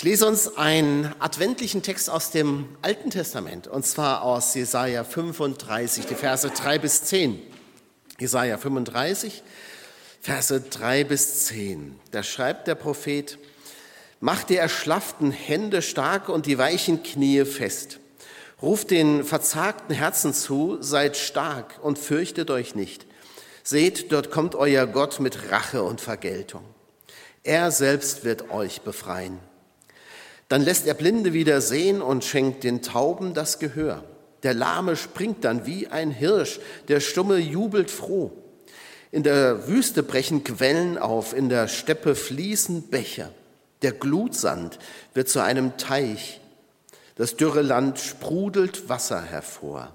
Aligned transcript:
Ich 0.00 0.04
lese 0.04 0.26
uns 0.26 0.56
einen 0.56 1.14
adventlichen 1.18 1.82
Text 1.82 2.08
aus 2.08 2.30
dem 2.30 2.70
Alten 2.80 3.10
Testament, 3.10 3.68
und 3.68 3.84
zwar 3.84 4.22
aus 4.22 4.54
Jesaja 4.54 5.04
35, 5.04 6.06
die 6.06 6.14
Verse 6.14 6.48
3 6.48 6.78
bis 6.78 7.04
10. 7.04 7.38
Jesaja 8.18 8.56
35, 8.56 9.42
Verse 10.22 10.58
3 10.58 11.04
bis 11.04 11.44
10. 11.48 12.00
Da 12.12 12.22
schreibt 12.22 12.66
der 12.66 12.76
Prophet, 12.76 13.36
Macht 14.20 14.48
die 14.48 14.56
erschlafften 14.56 15.32
Hände 15.32 15.82
stark 15.82 16.30
und 16.30 16.46
die 16.46 16.56
weichen 16.56 17.02
Knie 17.02 17.44
fest. 17.44 17.98
Ruft 18.62 18.92
den 18.92 19.22
verzagten 19.22 19.94
Herzen 19.94 20.32
zu, 20.32 20.78
seid 20.80 21.18
stark 21.18 21.78
und 21.82 21.98
fürchtet 21.98 22.50
euch 22.50 22.74
nicht. 22.74 23.04
Seht, 23.62 24.12
dort 24.12 24.30
kommt 24.30 24.54
euer 24.54 24.86
Gott 24.86 25.20
mit 25.20 25.50
Rache 25.50 25.82
und 25.82 26.00
Vergeltung. 26.00 26.64
Er 27.42 27.70
selbst 27.70 28.24
wird 28.24 28.50
euch 28.50 28.80
befreien. 28.80 29.49
Dann 30.50 30.62
lässt 30.62 30.88
er 30.88 30.94
Blinde 30.94 31.32
wieder 31.32 31.60
sehen 31.60 32.02
und 32.02 32.24
schenkt 32.24 32.64
den 32.64 32.82
Tauben 32.82 33.34
das 33.34 33.60
Gehör. 33.60 34.02
Der 34.42 34.52
Lahme 34.52 34.96
springt 34.96 35.44
dann 35.44 35.64
wie 35.64 35.86
ein 35.86 36.10
Hirsch, 36.10 36.58
der 36.88 36.98
Stumme 36.98 37.36
jubelt 37.36 37.88
froh. 37.88 38.32
In 39.12 39.22
der 39.22 39.68
Wüste 39.68 40.02
brechen 40.02 40.42
Quellen 40.42 40.98
auf, 40.98 41.36
in 41.36 41.50
der 41.50 41.68
Steppe 41.68 42.16
fließen 42.16 42.88
Becher. 42.88 43.30
Der 43.82 43.92
Glutsand 43.92 44.80
wird 45.14 45.28
zu 45.28 45.40
einem 45.40 45.76
Teich. 45.76 46.40
Das 47.14 47.36
dürre 47.36 47.62
Land 47.62 48.00
sprudelt 48.00 48.88
Wasser 48.88 49.22
hervor. 49.22 49.92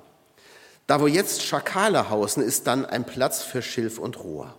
Da, 0.88 1.02
wo 1.02 1.08
jetzt 1.08 1.44
Schakale 1.44 2.10
hausen, 2.10 2.42
ist 2.42 2.66
dann 2.66 2.86
ein 2.86 3.04
Platz 3.04 3.42
für 3.42 3.62
Schilf 3.62 4.00
und 4.00 4.24
Rohr. 4.24 4.56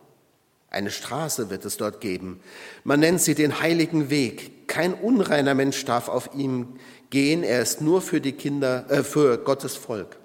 Eine 0.77 0.91
Straße 0.91 1.49
wird 1.49 1.65
es 1.65 1.79
dort 1.79 2.03
geben. 2.03 2.39
Man 2.85 3.01
nennt 3.01 3.23
sie 3.23 3.35
den 3.35 3.61
heiligen 3.61 4.11
Weg. 4.11 4.69
Kein 4.69 4.93
unreiner 4.93 5.55
Mensch 5.55 5.83
darf 5.87 6.11
auf 6.11 6.29
ihm 6.35 6.77
gehen. 7.09 7.43
Er 7.43 7.63
ist 7.63 7.81
nur 7.81 8.03
für 8.03 8.21
die 8.21 8.33
Kinder, 8.33 8.85
äh, 8.91 9.03
für 9.03 9.39
Gottes 9.39 9.75
Volk. 9.75 10.19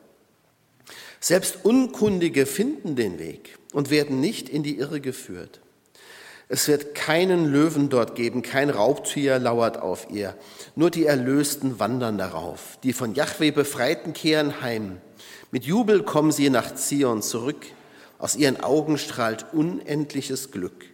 Selbst 1.22 1.64
Unkundige 1.64 2.46
finden 2.46 2.98
den 2.98 3.18
Weg 3.18 3.58
und 3.72 3.92
werden 3.92 4.20
nicht 4.20 4.50
in 4.50 4.62
die 4.62 4.78
Irre 4.78 5.00
geführt. 5.00 5.62
Es 6.50 6.68
wird 6.68 6.96
keinen 6.96 7.46
Löwen 7.46 7.88
dort 7.88 8.16
geben, 8.16 8.42
kein 8.42 8.70
Raubtier 8.70 9.40
lauert 9.40 9.78
auf 9.78 10.08
ihr. 10.10 10.36
Nur 10.76 10.92
die 10.92 11.06
Erlösten 11.06 11.80
wandern 11.80 12.18
darauf. 12.18 12.78
Die 12.84 12.92
von 12.92 13.16
Yahweh 13.16 13.52
Befreiten 13.52 14.12
kehren 14.12 14.62
heim. 14.62 14.98
Mit 15.52 15.64
Jubel 15.64 16.04
kommen 16.04 16.34
sie 16.34 16.50
nach 16.50 16.76
Zion 16.76 17.22
zurück. 17.22 17.68
Aus 18.22 18.36
ihren 18.36 18.62
Augen 18.62 19.00
strahlt 19.00 19.48
unendliches 19.52 20.52
Glück. 20.52 20.86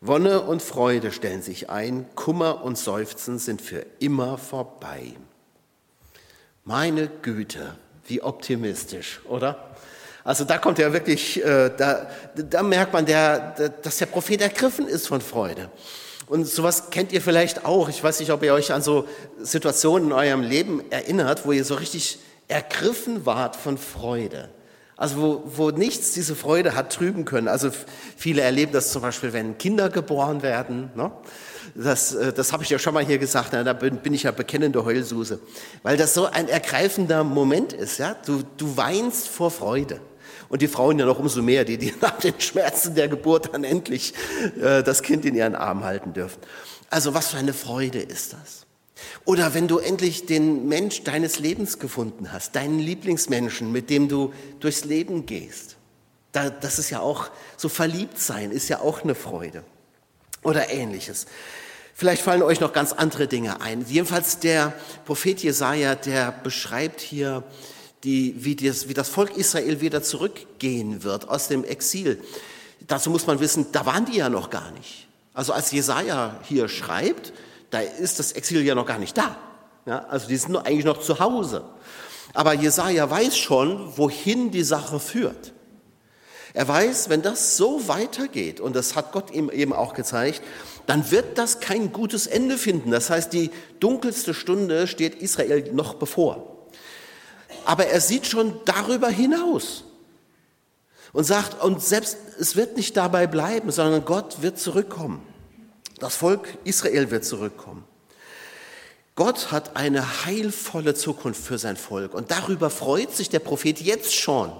Wonne 0.00 0.40
und 0.40 0.62
Freude 0.62 1.12
stellen 1.12 1.42
sich 1.42 1.68
ein, 1.68 2.06
Kummer 2.14 2.64
und 2.64 2.78
Seufzen 2.78 3.38
sind 3.38 3.60
für 3.60 3.84
immer 3.98 4.38
vorbei. 4.38 5.12
Meine 6.64 7.08
Güte, 7.08 7.74
wie 8.06 8.22
optimistisch, 8.22 9.20
oder? 9.28 9.76
Also 10.24 10.44
da 10.44 10.56
kommt 10.56 10.78
ja 10.78 10.94
wirklich, 10.94 11.44
äh, 11.44 11.72
da, 11.76 12.08
da 12.34 12.62
merkt 12.62 12.94
man, 12.94 13.04
der, 13.04 13.70
dass 13.82 13.98
der 13.98 14.06
Prophet 14.06 14.40
ergriffen 14.40 14.88
ist 14.88 15.08
von 15.08 15.20
Freude. 15.20 15.68
Und 16.26 16.46
sowas 16.46 16.88
kennt 16.88 17.12
ihr 17.12 17.20
vielleicht 17.20 17.66
auch. 17.66 17.90
Ich 17.90 18.02
weiß 18.02 18.18
nicht, 18.18 18.32
ob 18.32 18.42
ihr 18.42 18.54
euch 18.54 18.72
an 18.72 18.80
so 18.80 19.06
Situationen 19.42 20.08
in 20.08 20.12
eurem 20.14 20.42
Leben 20.42 20.90
erinnert, 20.90 21.44
wo 21.44 21.52
ihr 21.52 21.66
so 21.66 21.74
richtig 21.74 22.18
ergriffen 22.48 23.26
wart 23.26 23.56
von 23.56 23.76
Freude. 23.76 24.48
Also 25.00 25.16
wo, 25.16 25.42
wo 25.56 25.70
nichts 25.70 26.12
diese 26.12 26.36
Freude 26.36 26.74
hat 26.74 26.92
trüben 26.92 27.24
können. 27.24 27.48
Also 27.48 27.70
viele 28.18 28.42
erleben 28.42 28.72
das 28.72 28.92
zum 28.92 29.00
Beispiel, 29.00 29.32
wenn 29.32 29.56
Kinder 29.56 29.88
geboren 29.88 30.42
werden. 30.42 30.90
Ne? 30.94 31.10
Das, 31.74 32.12
äh, 32.12 32.34
das 32.34 32.52
habe 32.52 32.64
ich 32.64 32.68
ja 32.68 32.78
schon 32.78 32.92
mal 32.92 33.02
hier 33.02 33.16
gesagt, 33.16 33.54
da 33.54 33.72
bin, 33.72 33.96
bin 33.96 34.12
ich 34.12 34.24
ja 34.24 34.30
bekennende 34.30 34.84
Heulsuse. 34.84 35.40
Weil 35.82 35.96
das 35.96 36.12
so 36.12 36.26
ein 36.26 36.50
ergreifender 36.50 37.24
Moment 37.24 37.72
ist. 37.72 37.96
Ja? 37.96 38.14
Du, 38.26 38.42
du 38.58 38.76
weinst 38.76 39.28
vor 39.28 39.50
Freude. 39.50 40.02
Und 40.50 40.60
die 40.60 40.68
Frauen 40.68 40.98
ja 40.98 41.06
noch 41.06 41.18
umso 41.18 41.40
mehr, 41.40 41.64
die, 41.64 41.78
die 41.78 41.94
nach 42.02 42.18
den 42.18 42.38
Schmerzen 42.38 42.94
der 42.94 43.08
Geburt 43.08 43.54
dann 43.54 43.64
endlich 43.64 44.12
äh, 44.60 44.82
das 44.82 45.00
Kind 45.00 45.24
in 45.24 45.34
ihren 45.34 45.54
Arm 45.54 45.82
halten 45.82 46.12
dürfen. 46.12 46.40
Also 46.90 47.14
was 47.14 47.28
für 47.28 47.38
eine 47.38 47.54
Freude 47.54 48.00
ist 48.00 48.34
das? 48.34 48.66
Oder 49.24 49.54
wenn 49.54 49.68
du 49.68 49.78
endlich 49.78 50.26
den 50.26 50.68
Mensch 50.68 51.02
deines 51.02 51.38
Lebens 51.38 51.78
gefunden 51.78 52.32
hast, 52.32 52.56
deinen 52.56 52.78
Lieblingsmenschen, 52.78 53.70
mit 53.72 53.90
dem 53.90 54.08
du 54.08 54.32
durchs 54.60 54.84
Leben 54.84 55.26
gehst. 55.26 55.76
das 56.32 56.78
ist 56.78 56.90
ja 56.90 57.00
auch, 57.00 57.30
so 57.56 57.68
verliebt 57.68 58.18
sein 58.18 58.50
ist 58.50 58.68
ja 58.68 58.80
auch 58.80 59.02
eine 59.02 59.14
Freude. 59.14 59.64
Oder 60.42 60.70
ähnliches. 60.70 61.26
Vielleicht 61.94 62.22
fallen 62.22 62.42
euch 62.42 62.60
noch 62.60 62.72
ganz 62.72 62.92
andere 62.92 63.26
Dinge 63.26 63.60
ein. 63.60 63.84
Jedenfalls 63.86 64.38
der 64.38 64.72
Prophet 65.04 65.42
Jesaja, 65.42 65.94
der 65.96 66.32
beschreibt 66.32 67.00
hier, 67.00 67.44
die, 68.04 68.34
wie, 68.38 68.56
das, 68.56 68.88
wie 68.88 68.94
das 68.94 69.08
Volk 69.08 69.36
Israel 69.36 69.80
wieder 69.80 70.02
zurückgehen 70.02 71.02
wird 71.02 71.28
aus 71.28 71.48
dem 71.48 71.64
Exil. 71.64 72.22
Dazu 72.86 73.10
muss 73.10 73.26
man 73.26 73.40
wissen, 73.40 73.66
da 73.72 73.84
waren 73.84 74.06
die 74.06 74.16
ja 74.16 74.30
noch 74.30 74.50
gar 74.50 74.70
nicht. 74.72 75.06
Also 75.34 75.52
als 75.52 75.70
Jesaja 75.70 76.40
hier 76.48 76.68
schreibt, 76.68 77.32
da 77.70 77.80
ist 77.80 78.18
das 78.18 78.32
Exil 78.32 78.62
ja 78.62 78.74
noch 78.74 78.86
gar 78.86 78.98
nicht 78.98 79.16
da. 79.16 79.36
Ja, 79.86 80.06
also 80.08 80.28
die 80.28 80.36
sind 80.36 80.56
eigentlich 80.56 80.84
noch 80.84 81.00
zu 81.00 81.20
Hause. 81.20 81.64
Aber 82.34 82.52
Jesaja 82.52 83.08
weiß 83.10 83.36
schon, 83.36 83.96
wohin 83.96 84.50
die 84.50 84.62
Sache 84.62 85.00
führt. 85.00 85.52
Er 86.52 86.66
weiß, 86.66 87.08
wenn 87.08 87.22
das 87.22 87.56
so 87.56 87.86
weitergeht, 87.88 88.60
und 88.60 88.74
das 88.74 88.96
hat 88.96 89.12
Gott 89.12 89.30
ihm 89.30 89.50
eben 89.50 89.72
auch 89.72 89.94
gezeigt, 89.94 90.42
dann 90.86 91.10
wird 91.10 91.38
das 91.38 91.60
kein 91.60 91.92
gutes 91.92 92.26
Ende 92.26 92.58
finden. 92.58 92.90
Das 92.90 93.10
heißt, 93.10 93.32
die 93.32 93.50
dunkelste 93.78 94.34
Stunde 94.34 94.88
steht 94.88 95.14
Israel 95.16 95.72
noch 95.72 95.94
bevor. 95.94 96.66
Aber 97.64 97.86
er 97.86 98.00
sieht 98.00 98.26
schon 98.26 98.58
darüber 98.64 99.08
hinaus 99.08 99.84
und 101.12 101.24
sagt, 101.24 101.62
und 101.62 101.82
selbst 101.82 102.16
es 102.40 102.56
wird 102.56 102.76
nicht 102.76 102.96
dabei 102.96 103.26
bleiben, 103.26 103.70
sondern 103.70 104.04
Gott 104.04 104.42
wird 104.42 104.58
zurückkommen. 104.58 105.24
Das 106.00 106.16
Volk 106.16 106.58
Israel 106.64 107.10
wird 107.10 107.24
zurückkommen. 107.24 107.84
Gott 109.16 109.52
hat 109.52 109.76
eine 109.76 110.24
heilvolle 110.24 110.94
Zukunft 110.94 111.44
für 111.44 111.58
sein 111.58 111.76
Volk 111.76 112.14
und 112.14 112.30
darüber 112.30 112.70
freut 112.70 113.14
sich 113.14 113.28
der 113.28 113.40
Prophet 113.40 113.80
jetzt 113.80 114.14
schon. 114.14 114.50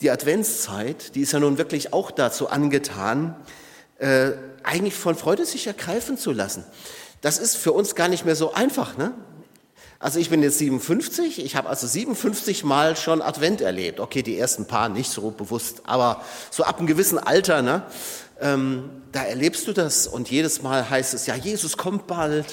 Die 0.00 0.10
Adventszeit, 0.10 1.14
die 1.14 1.20
ist 1.20 1.32
ja 1.32 1.38
nun 1.38 1.58
wirklich 1.58 1.92
auch 1.92 2.10
dazu 2.10 2.48
angetan, 2.48 3.36
äh, 3.98 4.32
eigentlich 4.64 4.94
von 4.94 5.14
Freude 5.14 5.46
sich 5.46 5.68
ergreifen 5.68 6.18
zu 6.18 6.32
lassen. 6.32 6.64
Das 7.20 7.38
ist 7.38 7.56
für 7.56 7.72
uns 7.72 7.94
gar 7.94 8.08
nicht 8.08 8.24
mehr 8.24 8.36
so 8.36 8.52
einfach. 8.52 8.96
Ne? 8.96 9.14
Also 10.00 10.20
ich 10.20 10.30
bin 10.30 10.42
jetzt 10.44 10.58
57, 10.58 11.44
ich 11.44 11.56
habe 11.56 11.68
also 11.68 11.86
57 11.86 12.62
Mal 12.62 12.96
schon 12.96 13.20
Advent 13.20 13.60
erlebt. 13.60 13.98
Okay, 13.98 14.22
die 14.22 14.38
ersten 14.38 14.66
paar 14.66 14.88
nicht 14.88 15.10
so 15.10 15.30
bewusst, 15.32 15.82
aber 15.84 16.22
so 16.50 16.62
ab 16.62 16.78
einem 16.78 16.86
gewissen 16.86 17.18
Alter, 17.18 17.62
ne, 17.62 17.82
ähm, 18.40 19.02
da 19.12 19.24
erlebst 19.24 19.66
du 19.66 19.72
das 19.72 20.06
und 20.06 20.30
jedes 20.30 20.62
Mal 20.62 20.88
heißt 20.88 21.14
es, 21.14 21.26
ja, 21.26 21.34
Jesus 21.34 21.76
kommt 21.76 22.06
bald. 22.06 22.46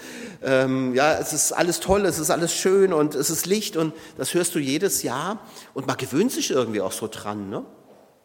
ähm, 0.42 0.94
ja, 0.94 1.18
es 1.18 1.32
ist 1.32 1.52
alles 1.52 1.80
toll, 1.80 2.06
es 2.06 2.18
ist 2.18 2.30
alles 2.30 2.54
schön 2.54 2.92
und 2.92 3.14
es 3.14 3.30
ist 3.30 3.46
Licht 3.46 3.76
und 3.76 3.94
das 4.16 4.34
hörst 4.34 4.54
du 4.54 4.58
jedes 4.58 5.02
Jahr 5.02 5.40
und 5.74 5.86
man 5.86 5.96
gewöhnt 5.96 6.32
sich 6.32 6.50
irgendwie 6.50 6.80
auch 6.80 6.92
so 6.92 7.08
dran. 7.08 7.50
Ne? 7.50 7.64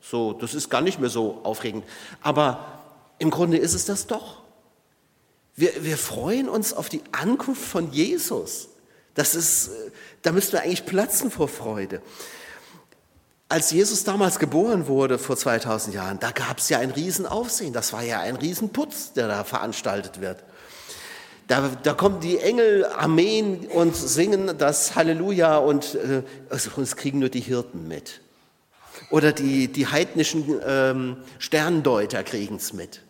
So, 0.02 0.34
das 0.34 0.54
ist 0.54 0.70
gar 0.70 0.82
nicht 0.82 1.00
mehr 1.00 1.10
so 1.10 1.40
aufregend. 1.44 1.86
Aber 2.22 2.84
im 3.20 3.32
Grunde 3.32 3.58
ist 3.58 3.74
es 3.74 3.86
das 3.86 4.08
doch. 4.08 4.44
Wir, 5.56 5.84
wir 5.84 5.98
freuen 5.98 6.50
uns 6.50 6.74
auf 6.74 6.88
die 6.88 7.02
Ankunft 7.12 7.64
von 7.64 7.92
Jesus. 7.92 8.70
Das 9.16 9.34
ist, 9.34 9.70
äh, 9.70 9.92
da 10.22 10.32
müssten 10.32 10.54
wir 10.54 10.62
eigentlich 10.62 10.86
platzen 10.86 11.32
vor 11.32 11.48
Freude. 11.48 12.02
Als 13.50 13.72
Jesus 13.72 14.04
damals 14.04 14.40
geboren 14.40 14.88
wurde, 14.88 15.18
vor 15.18 15.38
2000 15.38 15.96
Jahren, 15.96 16.20
da 16.20 16.32
gab 16.32 16.58
es 16.58 16.68
ja 16.68 16.80
ein 16.80 16.92
Riesenaufsehen. 16.92 17.72
Das 17.72 17.94
war 17.94 18.04
ja 18.04 18.20
ein 18.20 18.36
Riesenputz, 18.36 19.14
der 19.14 19.30
da 19.30 19.44
veranstaltet 19.46 20.20
wird. 20.20 20.44
Da, 21.48 21.72
da 21.82 21.94
kommen 21.94 22.20
die 22.20 22.40
Engel, 22.40 22.86
Armeen 22.86 23.68
und 23.68 23.96
singen 23.96 24.58
das 24.58 24.96
Halleluja 24.96 25.58
und 25.58 25.96
äh, 25.96 26.24
also 26.50 26.72
uns 26.76 26.98
kriegen 26.98 27.20
nur 27.20 27.30
die 27.30 27.40
Hirten 27.40 27.88
mit. 27.88 28.20
Oder 29.12 29.32
die, 29.32 29.70
die 29.70 29.88
heidnischen 29.88 30.60
ähm, 30.66 31.18
Sterndeuter 31.40 32.24
kriegen 32.24 32.58
es 32.58 32.74
mit. 32.74 33.02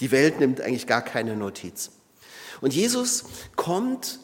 Die 0.00 0.10
Welt 0.10 0.40
nimmt 0.40 0.60
eigentlich 0.60 0.88
gar 0.88 1.02
keine 1.02 1.36
Notiz. 1.36 1.92
Und 2.60 2.74
Jesus 2.74 3.24
kommt 3.54 4.18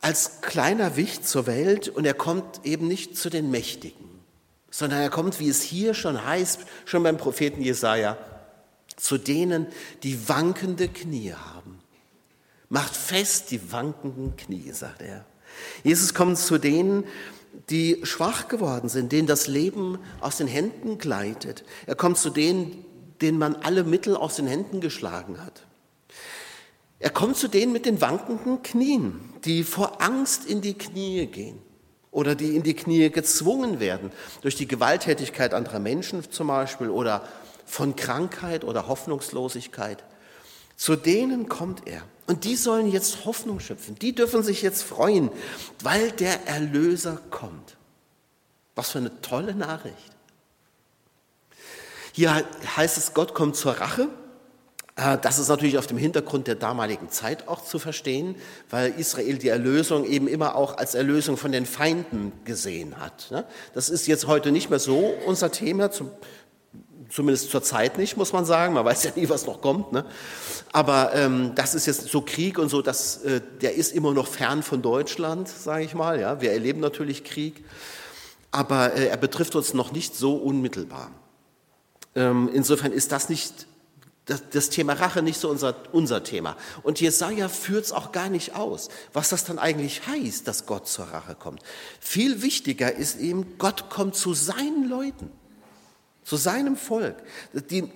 als 0.00 0.40
kleiner 0.40 0.96
Wicht 0.96 1.26
zur 1.26 1.48
Welt 1.48 1.88
und 1.88 2.04
er 2.04 2.14
kommt 2.14 2.64
eben 2.64 2.86
nicht 2.86 3.16
zu 3.16 3.28
den 3.28 3.50
Mächtigen, 3.50 4.05
sondern 4.76 5.00
er 5.00 5.08
kommt, 5.08 5.40
wie 5.40 5.48
es 5.48 5.62
hier 5.62 5.94
schon 5.94 6.26
heißt, 6.26 6.66
schon 6.84 7.02
beim 7.02 7.16
Propheten 7.16 7.62
Jesaja, 7.62 8.18
zu 8.94 9.16
denen, 9.16 9.68
die 10.02 10.28
wankende 10.28 10.88
Knie 10.88 11.32
haben. 11.32 11.78
Macht 12.68 12.94
fest 12.94 13.50
die 13.52 13.72
wankenden 13.72 14.36
Knie, 14.36 14.70
sagt 14.72 15.00
er. 15.00 15.24
Jesus 15.82 16.12
kommt 16.12 16.36
zu 16.36 16.58
denen, 16.58 17.04
die 17.70 18.00
schwach 18.02 18.48
geworden 18.48 18.90
sind, 18.90 19.12
denen 19.12 19.26
das 19.26 19.46
Leben 19.46 19.98
aus 20.20 20.36
den 20.36 20.46
Händen 20.46 20.98
gleitet. 20.98 21.64
Er 21.86 21.94
kommt 21.94 22.18
zu 22.18 22.28
denen, 22.28 22.84
denen 23.22 23.38
man 23.38 23.56
alle 23.56 23.82
Mittel 23.82 24.14
aus 24.14 24.36
den 24.36 24.46
Händen 24.46 24.82
geschlagen 24.82 25.42
hat. 25.42 25.64
Er 26.98 27.08
kommt 27.08 27.38
zu 27.38 27.48
denen 27.48 27.72
mit 27.72 27.86
den 27.86 28.02
wankenden 28.02 28.62
Knien, 28.62 29.20
die 29.46 29.64
vor 29.64 30.02
Angst 30.02 30.44
in 30.44 30.60
die 30.60 30.74
Knie 30.74 31.26
gehen 31.28 31.65
oder 32.16 32.34
die 32.34 32.56
in 32.56 32.62
die 32.62 32.72
Knie 32.72 33.10
gezwungen 33.10 33.78
werden, 33.78 34.10
durch 34.40 34.56
die 34.56 34.66
Gewalttätigkeit 34.66 35.52
anderer 35.52 35.80
Menschen 35.80 36.28
zum 36.32 36.46
Beispiel 36.46 36.88
oder 36.88 37.28
von 37.66 37.94
Krankheit 37.94 38.64
oder 38.64 38.88
Hoffnungslosigkeit. 38.88 40.02
Zu 40.76 40.96
denen 40.96 41.46
kommt 41.50 41.86
er. 41.86 42.00
Und 42.26 42.44
die 42.44 42.56
sollen 42.56 42.90
jetzt 42.90 43.26
Hoffnung 43.26 43.60
schöpfen. 43.60 43.98
Die 43.98 44.14
dürfen 44.14 44.42
sich 44.42 44.62
jetzt 44.62 44.82
freuen, 44.82 45.30
weil 45.82 46.10
der 46.10 46.46
Erlöser 46.46 47.20
kommt. 47.28 47.76
Was 48.74 48.92
für 48.92 48.98
eine 48.98 49.20
tolle 49.20 49.54
Nachricht. 49.54 50.12
Hier 52.12 52.46
heißt 52.76 52.96
es, 52.96 53.12
Gott 53.12 53.34
kommt 53.34 53.56
zur 53.56 53.72
Rache. 53.72 54.08
Äh, 54.96 55.18
das 55.20 55.38
ist 55.38 55.48
natürlich 55.48 55.78
auf 55.78 55.86
dem 55.86 55.98
Hintergrund 55.98 56.46
der 56.46 56.54
damaligen 56.56 57.10
Zeit 57.10 57.48
auch 57.48 57.62
zu 57.62 57.78
verstehen, 57.78 58.34
weil 58.70 58.94
Israel 58.98 59.38
die 59.38 59.48
Erlösung 59.48 60.04
eben 60.04 60.26
immer 60.26 60.56
auch 60.56 60.76
als 60.78 60.94
Erlösung 60.94 61.36
von 61.36 61.52
den 61.52 61.66
Feinden 61.66 62.32
gesehen 62.44 62.98
hat. 62.98 63.30
Ne? 63.30 63.44
Das 63.74 63.88
ist 63.88 64.06
jetzt 64.06 64.26
heute 64.26 64.50
nicht 64.50 64.70
mehr 64.70 64.78
so 64.78 65.14
unser 65.26 65.52
Thema, 65.52 65.90
zumindest 67.10 67.50
zur 67.50 67.62
Zeit 67.62 67.98
nicht, 67.98 68.16
muss 68.16 68.32
man 68.32 68.44
sagen. 68.44 68.74
Man 68.74 68.84
weiß 68.84 69.04
ja 69.04 69.10
nie, 69.14 69.28
was 69.28 69.46
noch 69.46 69.60
kommt. 69.60 69.92
Ne? 69.92 70.04
Aber 70.72 71.14
ähm, 71.14 71.52
das 71.54 71.74
ist 71.74 71.86
jetzt 71.86 72.08
so 72.08 72.22
Krieg 72.22 72.58
und 72.58 72.68
so, 72.68 72.82
das, 72.82 73.18
äh, 73.18 73.40
der 73.60 73.74
ist 73.74 73.94
immer 73.94 74.12
noch 74.12 74.26
fern 74.26 74.62
von 74.62 74.82
Deutschland, 74.82 75.48
sage 75.48 75.84
ich 75.84 75.94
mal. 75.94 76.40
Wir 76.40 76.52
erleben 76.52 76.80
natürlich 76.80 77.22
Krieg, 77.22 77.64
aber 78.50 78.94
äh, 78.94 79.08
er 79.08 79.16
betrifft 79.18 79.54
uns 79.56 79.74
noch 79.74 79.92
nicht 79.92 80.16
so 80.16 80.36
unmittelbar. 80.36 81.10
Ähm, 82.14 82.48
insofern 82.52 82.92
ist 82.92 83.12
das 83.12 83.28
nicht 83.28 83.66
das, 84.26 84.42
das 84.50 84.70
Thema 84.70 84.94
Rache 84.94 85.22
nicht 85.22 85.40
so 85.40 85.48
unser, 85.48 85.76
unser 85.92 86.24
Thema. 86.24 86.56
Und 86.82 87.00
Jesaja 87.00 87.48
führt 87.48 87.84
es 87.84 87.92
auch 87.92 88.10
gar 88.10 88.28
nicht 88.28 88.56
aus, 88.56 88.88
was 89.12 89.28
das 89.28 89.44
dann 89.44 89.58
eigentlich 89.58 90.06
heißt, 90.06 90.46
dass 90.48 90.66
Gott 90.66 90.88
zur 90.88 91.06
Rache 91.06 91.36
kommt. 91.36 91.62
Viel 92.00 92.42
wichtiger 92.42 92.92
ist 92.92 93.20
eben, 93.20 93.56
Gott 93.58 93.88
kommt 93.88 94.16
zu 94.16 94.34
seinen 94.34 94.88
Leuten, 94.88 95.30
zu 96.24 96.36
seinem 96.36 96.76
Volk. 96.76 97.16
Die, 97.70 97.88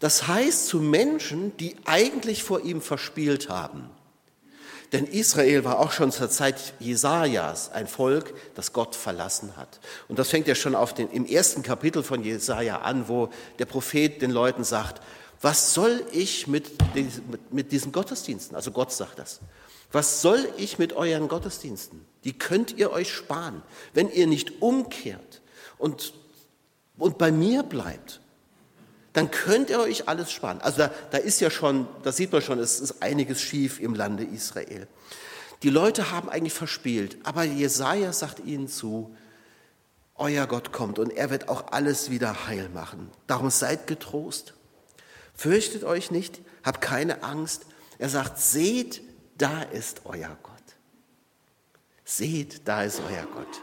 das 0.00 0.26
heißt 0.26 0.66
zu 0.66 0.80
Menschen, 0.80 1.54
die 1.58 1.76
eigentlich 1.84 2.42
vor 2.42 2.62
ihm 2.62 2.80
verspielt 2.80 3.50
haben. 3.50 3.90
Denn 4.92 5.06
Israel 5.06 5.64
war 5.64 5.80
auch 5.80 5.92
schon 5.92 6.12
zur 6.12 6.30
Zeit 6.30 6.72
Jesajas 6.78 7.70
ein 7.72 7.88
Volk, 7.88 8.32
das 8.54 8.72
Gott 8.72 8.94
verlassen 8.94 9.56
hat. 9.56 9.80
Und 10.08 10.18
das 10.18 10.30
fängt 10.30 10.46
ja 10.46 10.54
schon 10.54 10.74
auf 10.74 10.94
den, 10.94 11.10
im 11.10 11.26
ersten 11.26 11.62
Kapitel 11.62 12.02
von 12.02 12.22
Jesaja 12.22 12.78
an, 12.78 13.08
wo 13.08 13.28
der 13.58 13.66
Prophet 13.66 14.22
den 14.22 14.30
Leuten 14.30 14.62
sagt, 14.62 15.02
was 15.44 15.74
soll 15.74 16.02
ich 16.10 16.46
mit, 16.46 16.70
mit 17.52 17.70
diesen 17.70 17.92
Gottesdiensten? 17.92 18.56
Also 18.56 18.70
Gott 18.70 18.90
sagt 18.90 19.18
das. 19.18 19.40
Was 19.92 20.22
soll 20.22 20.48
ich 20.56 20.78
mit 20.78 20.94
euren 20.94 21.28
Gottesdiensten? 21.28 22.00
Die 22.24 22.32
könnt 22.32 22.78
ihr 22.78 22.90
euch 22.90 23.12
sparen, 23.12 23.60
wenn 23.92 24.10
ihr 24.10 24.26
nicht 24.26 24.62
umkehrt 24.62 25.42
und, 25.76 26.14
und 26.96 27.18
bei 27.18 27.30
mir 27.30 27.62
bleibt. 27.62 28.22
Dann 29.12 29.30
könnt 29.30 29.68
ihr 29.68 29.80
euch 29.80 30.08
alles 30.08 30.32
sparen. 30.32 30.62
Also 30.62 30.78
da, 30.78 30.90
da 31.10 31.18
ist 31.18 31.42
ja 31.42 31.50
schon, 31.50 31.88
da 32.04 32.10
sieht 32.10 32.32
man 32.32 32.40
schon, 32.40 32.58
es 32.58 32.80
ist 32.80 33.02
einiges 33.02 33.42
schief 33.42 33.80
im 33.80 33.94
Lande 33.94 34.24
Israel. 34.24 34.88
Die 35.62 35.68
Leute 35.68 36.10
haben 36.10 36.30
eigentlich 36.30 36.54
verspielt, 36.54 37.18
aber 37.22 37.44
Jesaja 37.44 38.14
sagt 38.14 38.40
ihnen 38.46 38.66
zu, 38.66 39.14
euer 40.14 40.46
Gott 40.46 40.72
kommt 40.72 40.98
und 40.98 41.10
er 41.10 41.28
wird 41.28 41.50
auch 41.50 41.70
alles 41.70 42.08
wieder 42.08 42.46
heil 42.46 42.70
machen. 42.70 43.10
Darum 43.26 43.50
seid 43.50 43.86
getrost. 43.86 44.54
Fürchtet 45.34 45.84
euch 45.84 46.10
nicht, 46.10 46.40
habt 46.62 46.80
keine 46.80 47.22
Angst. 47.22 47.66
Er 47.98 48.08
sagt, 48.08 48.38
seht, 48.38 49.02
da 49.36 49.62
ist 49.62 50.02
euer 50.04 50.36
Gott. 50.42 50.54
Seht, 52.04 52.68
da 52.68 52.84
ist 52.84 53.00
euer 53.08 53.26
Gott. 53.26 53.62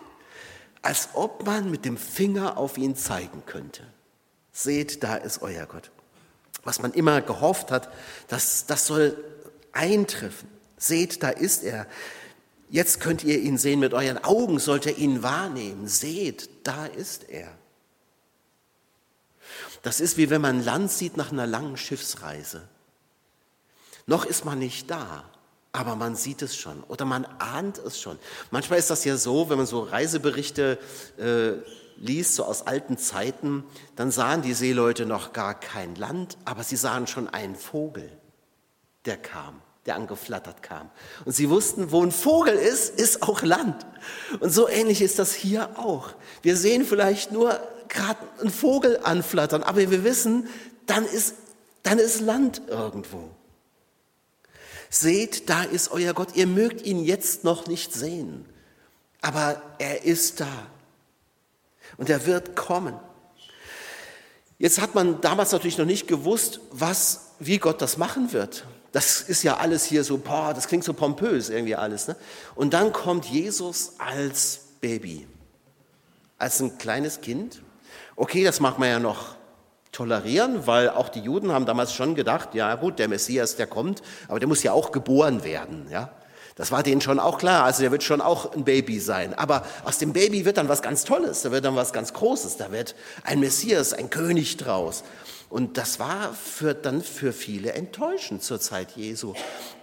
Als 0.81 1.09
ob 1.13 1.45
man 1.45 1.69
mit 1.69 1.85
dem 1.85 1.97
Finger 1.97 2.57
auf 2.57 2.77
ihn 2.77 2.95
zeigen 2.95 3.43
könnte. 3.45 3.83
Seht, 4.51 5.03
da 5.03 5.15
ist 5.15 5.41
euer 5.41 5.65
Gott. 5.65 5.91
Was 6.63 6.81
man 6.81 6.93
immer 6.93 7.21
gehofft 7.21 7.71
hat, 7.71 7.89
das, 8.27 8.65
das 8.65 8.85
soll 8.85 9.17
eintreffen. 9.71 10.49
Seht, 10.77 11.23
da 11.23 11.29
ist 11.29 11.63
er. 11.63 11.87
Jetzt 12.69 12.99
könnt 12.99 13.23
ihr 13.23 13.39
ihn 13.39 13.57
sehen 13.57 13.79
mit 13.79 13.93
euren 13.93 14.23
Augen, 14.23 14.59
sollt 14.59 14.85
ihr 14.85 14.97
ihn 14.97 15.23
wahrnehmen. 15.23 15.87
Seht, 15.87 16.49
da 16.63 16.85
ist 16.85 17.29
er. 17.29 17.49
Das 19.81 19.99
ist 19.99 20.17
wie 20.17 20.29
wenn 20.29 20.41
man 20.41 20.63
Land 20.63 20.91
sieht 20.91 21.17
nach 21.17 21.31
einer 21.31 21.47
langen 21.47 21.77
Schiffsreise. 21.77 22.67
Noch 24.05 24.25
ist 24.25 24.45
man 24.45 24.59
nicht 24.59 24.89
da, 24.89 25.23
aber 25.71 25.95
man 25.95 26.15
sieht 26.15 26.41
es 26.41 26.55
schon 26.55 26.83
oder 26.83 27.05
man 27.05 27.25
ahnt 27.39 27.77
es 27.77 27.99
schon. 27.99 28.19
Manchmal 28.51 28.79
ist 28.79 28.89
das 28.89 29.05
ja 29.05 29.17
so, 29.17 29.49
wenn 29.49 29.57
man 29.57 29.67
so 29.67 29.81
Reiseberichte 29.81 30.77
äh, 31.17 31.53
liest, 31.97 32.35
so 32.35 32.45
aus 32.45 32.67
alten 32.67 32.97
Zeiten, 32.97 33.63
dann 33.95 34.11
sahen 34.11 34.41
die 34.41 34.53
Seeleute 34.53 35.05
noch 35.05 35.33
gar 35.33 35.59
kein 35.59 35.95
Land, 35.95 36.37
aber 36.45 36.63
sie 36.63 36.75
sahen 36.75 37.07
schon 37.07 37.27
einen 37.27 37.55
Vogel, 37.55 38.11
der 39.05 39.17
kam 39.17 39.61
der 39.85 39.95
angeflattert 39.95 40.61
kam. 40.61 40.89
Und 41.25 41.33
sie 41.33 41.49
wussten, 41.49 41.91
wo 41.91 42.03
ein 42.03 42.11
Vogel 42.11 42.53
ist, 42.53 42.99
ist 42.99 43.23
auch 43.23 43.41
Land. 43.41 43.85
Und 44.39 44.51
so 44.51 44.67
ähnlich 44.67 45.01
ist 45.01 45.17
das 45.17 45.33
hier 45.33 45.79
auch. 45.79 46.13
Wir 46.43 46.55
sehen 46.55 46.85
vielleicht 46.85 47.31
nur 47.31 47.59
gerade 47.87 48.19
ein 48.41 48.51
Vogel 48.51 48.99
anflattern, 49.03 49.63
aber 49.63 49.79
wir 49.89 50.03
wissen, 50.03 50.47
dann 50.85 51.05
ist, 51.05 51.35
dann 51.83 51.99
ist 51.99 52.21
Land 52.21 52.61
irgendwo. 52.67 53.29
Seht, 54.89 55.49
da 55.49 55.63
ist 55.63 55.91
euer 55.91 56.13
Gott. 56.13 56.35
Ihr 56.35 56.47
mögt 56.47 56.85
ihn 56.85 57.03
jetzt 57.03 57.43
noch 57.43 57.67
nicht 57.67 57.93
sehen, 57.93 58.45
aber 59.21 59.61
er 59.79 60.03
ist 60.03 60.41
da. 60.41 60.67
Und 61.97 62.09
er 62.09 62.25
wird 62.25 62.55
kommen. 62.55 62.99
Jetzt 64.59 64.79
hat 64.79 64.93
man 64.93 65.21
damals 65.21 65.51
natürlich 65.53 65.77
noch 65.77 65.85
nicht 65.85 66.07
gewusst, 66.07 66.59
was, 66.71 67.31
wie 67.39 67.57
Gott 67.57 67.81
das 67.81 67.97
machen 67.97 68.31
wird. 68.31 68.65
Das 68.91 69.21
ist 69.21 69.43
ja 69.43 69.57
alles 69.57 69.85
hier 69.85 70.03
so, 70.03 70.17
boah, 70.17 70.53
das 70.53 70.67
klingt 70.67 70.83
so 70.83 70.93
pompös 70.93 71.49
irgendwie 71.49 71.75
alles. 71.75 72.07
Ne? 72.07 72.15
Und 72.55 72.73
dann 72.73 72.91
kommt 72.91 73.25
Jesus 73.25 73.93
als 73.97 74.61
Baby, 74.81 75.27
als 76.37 76.59
ein 76.59 76.77
kleines 76.77 77.21
Kind 77.21 77.61
Okay, 78.21 78.43
das 78.43 78.59
mag 78.59 78.77
man 78.77 78.87
ja 78.87 78.99
noch 78.99 79.35
tolerieren, 79.91 80.67
weil 80.67 80.89
auch 80.89 81.09
die 81.09 81.21
Juden 81.21 81.51
haben 81.51 81.65
damals 81.65 81.93
schon 81.93 82.13
gedacht, 82.13 82.53
ja 82.53 82.75
gut, 82.75 82.99
der 82.99 83.07
Messias, 83.07 83.55
der 83.55 83.65
kommt, 83.65 84.03
aber 84.27 84.39
der 84.39 84.47
muss 84.47 84.63
ja 84.63 84.73
auch 84.73 84.91
geboren 84.91 85.43
werden, 85.43 85.87
ja. 85.89 86.11
Das 86.55 86.71
war 86.71 86.83
denen 86.83 87.01
schon 87.01 87.19
auch 87.19 87.39
klar, 87.39 87.63
also 87.63 87.81
der 87.81 87.91
wird 87.91 88.03
schon 88.03 88.21
auch 88.21 88.53
ein 88.53 88.63
Baby 88.63 88.99
sein. 88.99 89.33
Aber 89.33 89.65
aus 89.85 89.97
dem 89.97 90.13
Baby 90.13 90.45
wird 90.45 90.57
dann 90.57 90.69
was 90.69 90.83
ganz 90.83 91.03
Tolles, 91.03 91.41
da 91.41 91.51
wird 91.51 91.65
dann 91.65 91.75
was 91.75 91.93
ganz 91.93 92.13
Großes, 92.13 92.57
da 92.57 92.71
wird 92.71 92.93
ein 93.23 93.39
Messias, 93.39 93.93
ein 93.93 94.11
König 94.11 94.57
draus. 94.57 95.03
Und 95.51 95.77
das 95.77 95.99
war 95.99 96.33
für, 96.33 96.73
dann 96.73 97.01
für 97.01 97.33
viele 97.33 97.73
enttäuschend 97.73 98.41
zur 98.41 98.61
Zeit 98.61 98.91
Jesu, 98.91 99.33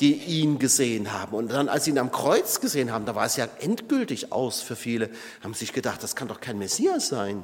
die 0.01 0.15
ihn 0.15 0.59
gesehen 0.59 1.13
haben. 1.13 1.35
Und 1.35 1.53
dann, 1.53 1.69
als 1.69 1.85
sie 1.85 1.91
ihn 1.91 1.99
am 1.99 2.11
Kreuz 2.11 2.61
gesehen 2.61 2.91
haben, 2.91 3.05
da 3.05 3.15
war 3.15 3.27
es 3.27 3.37
ja 3.37 3.47
endgültig 3.61 4.33
aus 4.33 4.63
für 4.63 4.77
viele, 4.77 5.11
haben 5.45 5.53
sich 5.53 5.75
gedacht, 5.75 6.03
das 6.03 6.17
kann 6.17 6.27
doch 6.27 6.41
kein 6.41 6.59
Messias 6.59 7.09
sein. 7.09 7.43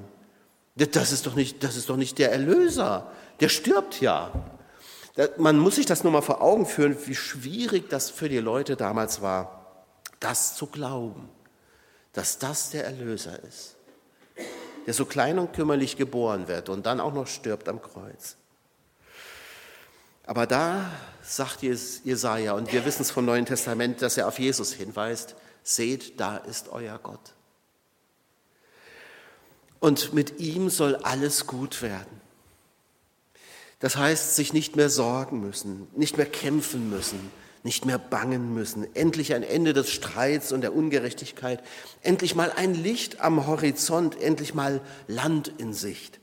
Das 0.74 1.12
ist 1.12 1.26
doch 1.26 1.34
nicht, 1.34 1.62
das 1.62 1.76
ist 1.76 1.90
doch 1.90 1.98
nicht 1.98 2.18
der 2.18 2.32
Erlöser. 2.32 3.12
Der 3.40 3.50
stirbt 3.50 4.00
ja. 4.00 4.32
Man 5.36 5.58
muss 5.58 5.74
sich 5.74 5.84
das 5.84 6.02
nur 6.02 6.12
mal 6.12 6.22
vor 6.22 6.40
Augen 6.40 6.64
führen, 6.64 6.96
wie 7.04 7.14
schwierig 7.14 7.90
das 7.90 8.08
für 8.08 8.30
die 8.30 8.38
Leute 8.38 8.74
damals 8.74 9.20
war, 9.20 9.84
das 10.18 10.56
zu 10.56 10.66
glauben, 10.66 11.28
dass 12.14 12.38
das 12.38 12.70
der 12.70 12.86
Erlöser 12.86 13.44
ist, 13.44 13.76
der 14.86 14.94
so 14.94 15.04
klein 15.04 15.38
und 15.38 15.52
kümmerlich 15.52 15.96
geboren 15.96 16.48
wird 16.48 16.68
und 16.68 16.86
dann 16.86 17.00
auch 17.00 17.12
noch 17.12 17.26
stirbt 17.26 17.68
am 17.68 17.80
Kreuz. 17.80 18.36
Aber 20.26 20.46
da 20.46 20.90
sagt 21.22 21.62
Jesaja, 21.62 22.52
und 22.54 22.72
wir 22.72 22.84
wissen 22.84 23.02
es 23.02 23.10
vom 23.10 23.24
Neuen 23.24 23.46
Testament, 23.46 24.00
dass 24.02 24.16
er 24.16 24.28
auf 24.28 24.38
Jesus 24.38 24.72
hinweist: 24.72 25.36
Seht, 25.62 26.18
da 26.20 26.36
ist 26.36 26.68
euer 26.68 26.98
Gott 27.02 27.34
und 29.84 30.14
mit 30.14 30.40
ihm 30.40 30.70
soll 30.70 30.96
alles 30.96 31.46
gut 31.46 31.82
werden. 31.82 32.22
Das 33.80 33.98
heißt, 33.98 34.34
sich 34.34 34.54
nicht 34.54 34.76
mehr 34.76 34.88
sorgen 34.88 35.40
müssen, 35.40 35.88
nicht 35.94 36.16
mehr 36.16 36.24
kämpfen 36.24 36.88
müssen, 36.88 37.30
nicht 37.64 37.84
mehr 37.84 37.98
bangen 37.98 38.54
müssen. 38.54 38.86
Endlich 38.94 39.34
ein 39.34 39.42
Ende 39.42 39.72
des 39.72 39.90
Streits 39.90 40.52
und 40.52 40.60
der 40.60 40.74
Ungerechtigkeit. 40.74 41.60
Endlich 42.02 42.36
mal 42.36 42.52
ein 42.54 42.74
Licht 42.74 43.20
am 43.20 43.46
Horizont, 43.46 44.20
endlich 44.20 44.54
mal 44.54 44.80
Land 45.08 45.52
in 45.58 45.72
Sicht. 45.72 46.20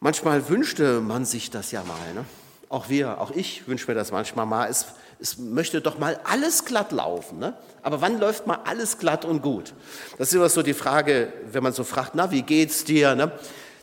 Manchmal 0.00 0.48
wünschte 0.48 1.00
man 1.00 1.24
sich 1.24 1.50
das 1.50 1.70
ja 1.70 1.84
mal. 1.84 2.14
Ne? 2.14 2.24
Auch 2.68 2.88
wir, 2.88 3.20
auch 3.20 3.30
ich 3.30 3.68
wünsche 3.68 3.86
mir 3.86 3.94
das 3.94 4.10
manchmal 4.10 4.46
mal. 4.46 4.68
Es 4.68 4.86
es 5.22 5.38
möchte 5.38 5.80
doch 5.80 5.98
mal 5.98 6.20
alles 6.24 6.64
glatt 6.64 6.90
laufen. 6.90 7.38
Ne? 7.38 7.54
Aber 7.82 8.00
wann 8.00 8.18
läuft 8.18 8.46
mal 8.46 8.58
alles 8.64 8.98
glatt 8.98 9.24
und 9.24 9.40
gut? 9.40 9.72
Das 10.18 10.28
ist 10.28 10.34
immer 10.34 10.48
so 10.48 10.62
die 10.62 10.74
Frage, 10.74 11.32
wenn 11.50 11.62
man 11.62 11.72
so 11.72 11.84
fragt, 11.84 12.14
na, 12.14 12.32
wie 12.32 12.42
geht's 12.42 12.84
dir? 12.84 13.14
Ne? 13.14 13.30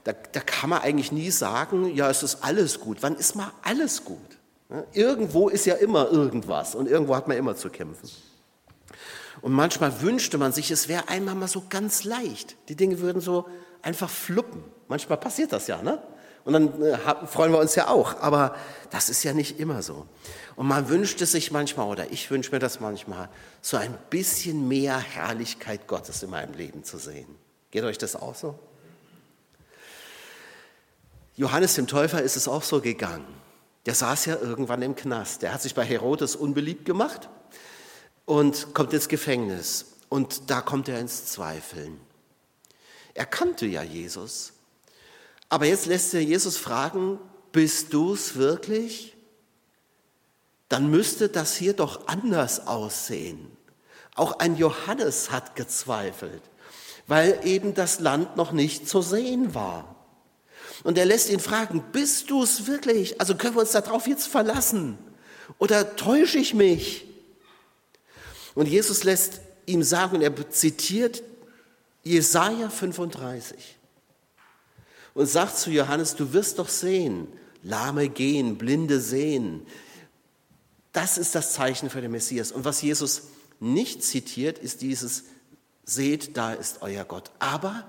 Da, 0.04 0.12
da 0.12 0.42
kann 0.42 0.70
man 0.70 0.82
eigentlich 0.82 1.13
nie 1.13 1.32
sagen, 1.32 1.96
ja, 1.96 2.10
es 2.10 2.24
ist 2.24 2.44
alles 2.44 2.82
gut. 2.82 2.98
Wann 3.01 3.16
ist 3.16 3.36
mal 3.36 3.51
alles 3.63 4.04
gut? 4.04 4.38
Irgendwo 4.93 5.49
ist 5.49 5.65
ja 5.65 5.75
immer 5.75 6.11
irgendwas 6.11 6.75
und 6.75 6.88
irgendwo 6.88 7.15
hat 7.15 7.27
man 7.27 7.38
immer 7.38 7.55
zu 7.55 7.69
kämpfen. 7.69 8.09
Und 9.41 9.53
manchmal 9.53 10.01
wünschte 10.01 10.38
man 10.38 10.51
sich, 10.51 10.69
es 10.69 10.88
wäre 10.88 11.07
einmal 11.07 11.35
mal 11.35 11.47
so 11.47 11.63
ganz 11.69 12.03
leicht. 12.03 12.55
Die 12.67 12.75
Dinge 12.75 12.99
würden 12.99 13.21
so 13.21 13.47
einfach 13.81 14.09
fluppen. 14.09 14.63
Manchmal 14.88 15.17
passiert 15.17 15.53
das 15.53 15.67
ja, 15.67 15.81
ne? 15.81 16.01
Und 16.45 16.53
dann 16.53 16.81
äh, 16.81 16.97
freuen 17.27 17.51
wir 17.51 17.59
uns 17.59 17.75
ja 17.75 17.88
auch. 17.88 18.21
Aber 18.21 18.55
das 18.91 19.09
ist 19.09 19.23
ja 19.23 19.33
nicht 19.33 19.59
immer 19.59 19.81
so. 19.81 20.05
Und 20.55 20.67
man 20.67 20.89
wünscht 20.89 21.21
es 21.21 21.31
sich 21.31 21.51
manchmal, 21.51 21.88
oder 21.88 22.11
ich 22.11 22.29
wünsche 22.31 22.51
mir 22.51 22.59
das 22.59 22.79
manchmal, 22.79 23.29
so 23.61 23.77
ein 23.77 23.97
bisschen 24.09 24.67
mehr 24.67 24.97
Herrlichkeit 24.97 25.88
Gottes 25.88 26.23
in 26.23 26.29
meinem 26.29 26.53
Leben 26.53 26.83
zu 26.83 26.97
sehen. 26.97 27.27
Geht 27.71 27.83
euch 27.83 27.97
das 27.97 28.15
auch 28.15 28.35
so? 28.35 28.57
Johannes 31.35 31.75
dem 31.75 31.88
Täufer 31.88 32.21
ist 32.21 32.35
es 32.35 32.47
auch 32.47 32.63
so 32.63 32.81
gegangen. 32.81 33.25
Der 33.89 33.96
saß 33.96 34.25
ja 34.25 34.36
irgendwann 34.39 34.84
im 34.84 34.96
Knast. 34.96 35.41
Der 35.41 35.51
hat 35.51 35.63
sich 35.63 35.74
bei 35.74 35.84
Herodes 35.84 36.36
unbeliebt 36.36 36.86
gemacht 36.86 37.27
und 38.25 38.75
kommt 38.75 38.93
ins 38.93 39.08
Gefängnis. 39.08 39.96
Und 40.10 40.51
da 40.51 40.62
kommt 40.62 40.88
er 40.89 41.00
ins 41.00 41.25
Zweifeln. 41.25 42.00
Er 43.15 43.25
kannte 43.25 43.65
ja 43.65 43.81
Jesus. 43.81 44.53
Aber 45.50 45.65
jetzt 45.65 45.88
lässt 45.88 46.13
er 46.13 46.22
Jesus 46.22 46.55
fragen, 46.55 47.17
bist 47.51 47.91
du 47.91 48.13
es 48.13 48.36
wirklich? 48.36 49.17
Dann 50.67 50.91
müsste 50.91 51.27
das 51.27 51.55
hier 51.55 51.74
doch 51.74 52.08
anders 52.08 52.67
aussehen. 52.67 53.50
Auch 54.13 54.38
ein 54.38 54.55
Johannes 54.55 55.31
hat 55.31 55.55
gezweifelt, 55.55 56.43
weil 57.08 57.39
eben 57.43 57.74
das 57.74 58.00
Land 58.00 58.38
noch 58.38 58.51
nicht 58.51 58.88
zu 58.88 59.01
sehen 59.01 59.55
war. 59.55 59.96
Und 60.83 60.97
er 60.97 61.05
lässt 61.05 61.29
ihn 61.29 61.39
fragen, 61.39 61.83
bist 61.91 62.29
du 62.29 62.43
es 62.43 62.67
wirklich? 62.67 63.19
Also 63.19 63.35
können 63.35 63.55
wir 63.55 63.61
uns 63.61 63.71
darauf 63.71 64.07
jetzt 64.07 64.27
verlassen? 64.27 64.97
Oder 65.57 65.95
täusche 65.95 66.38
ich 66.38 66.53
mich? 66.53 67.05
Und 68.55 68.67
Jesus 68.67 69.03
lässt 69.03 69.41
ihm 69.65 69.83
sagen, 69.83 70.17
und 70.17 70.21
er 70.21 70.49
zitiert 70.49 71.23
Jesaja 72.03 72.69
35 72.69 73.77
und 75.13 75.25
sagt 75.25 75.57
zu 75.57 75.71
Johannes, 75.71 76.15
du 76.15 76.33
wirst 76.33 76.59
doch 76.59 76.69
sehen, 76.69 77.27
Lahme 77.61 78.09
gehen, 78.09 78.57
Blinde 78.57 78.99
sehen. 78.99 79.65
Das 80.93 81.17
ist 81.17 81.35
das 81.35 81.53
Zeichen 81.53 81.89
für 81.89 82.01
den 82.01 82.11
Messias. 82.11 82.51
Und 82.51 82.65
was 82.65 82.81
Jesus 82.81 83.23
nicht 83.59 84.03
zitiert, 84.03 84.57
ist 84.57 84.81
dieses, 84.81 85.25
seht, 85.83 86.38
da 86.38 86.53
ist 86.53 86.81
euer 86.81 87.03
Gott. 87.03 87.31
Aber 87.39 87.85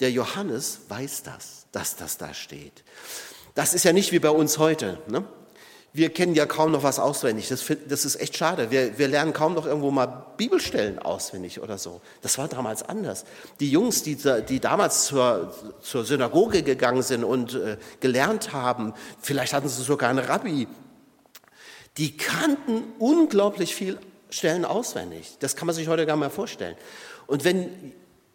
der 0.00 0.10
Johannes 0.10 0.80
weiß 0.88 1.22
das, 1.22 1.66
dass 1.72 1.96
das 1.96 2.18
da 2.18 2.34
steht. 2.34 2.84
Das 3.54 3.74
ist 3.74 3.84
ja 3.84 3.92
nicht 3.92 4.12
wie 4.12 4.18
bei 4.18 4.30
uns 4.30 4.58
heute. 4.58 4.98
Ne? 5.08 5.24
Wir 5.94 6.08
kennen 6.08 6.34
ja 6.34 6.46
kaum 6.46 6.72
noch 6.72 6.82
was 6.82 6.98
auswendig. 6.98 7.48
Das, 7.48 7.64
das 7.86 8.06
ist 8.06 8.16
echt 8.16 8.36
schade. 8.36 8.70
Wir, 8.70 8.98
wir, 8.98 9.08
lernen 9.08 9.34
kaum 9.34 9.52
noch 9.52 9.66
irgendwo 9.66 9.90
mal 9.90 10.06
Bibelstellen 10.38 10.98
auswendig 10.98 11.60
oder 11.60 11.76
so. 11.76 12.00
Das 12.22 12.38
war 12.38 12.48
damals 12.48 12.82
anders. 12.82 13.26
Die 13.60 13.70
Jungs, 13.70 14.02
die, 14.02 14.16
die 14.48 14.58
damals 14.58 15.04
zur, 15.04 15.54
zur 15.82 16.04
Synagoge 16.06 16.62
gegangen 16.62 17.02
sind 17.02 17.24
und 17.24 17.54
äh, 17.54 17.76
gelernt 18.00 18.54
haben, 18.54 18.94
vielleicht 19.20 19.52
hatten 19.52 19.68
sie 19.68 19.82
sogar 19.82 20.08
einen 20.08 20.20
Rabbi, 20.20 20.66
die 21.98 22.16
kannten 22.16 22.84
unglaublich 22.98 23.74
viel 23.74 23.98
Stellen 24.30 24.64
auswendig. 24.64 25.36
Das 25.40 25.56
kann 25.56 25.66
man 25.66 25.76
sich 25.76 25.88
heute 25.88 26.06
gar 26.06 26.14
nicht 26.14 26.20
mehr 26.20 26.30
vorstellen. 26.30 26.76
Und 27.26 27.44
wenn 27.44 27.92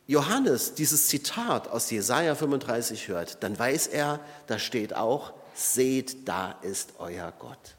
Johannes 0.08 0.74
dieses 0.74 1.08
Zitat 1.08 1.68
aus 1.68 1.92
Jesaja 1.92 2.34
35 2.34 3.10
hört, 3.10 3.44
dann 3.44 3.60
weiß 3.60 3.88
er, 3.88 4.22
da 4.48 4.58
steht 4.58 4.96
auch, 4.96 5.34
seht, 5.54 6.28
da 6.28 6.54
ist 6.62 6.94
euer 6.98 7.34
Gott. 7.38 7.76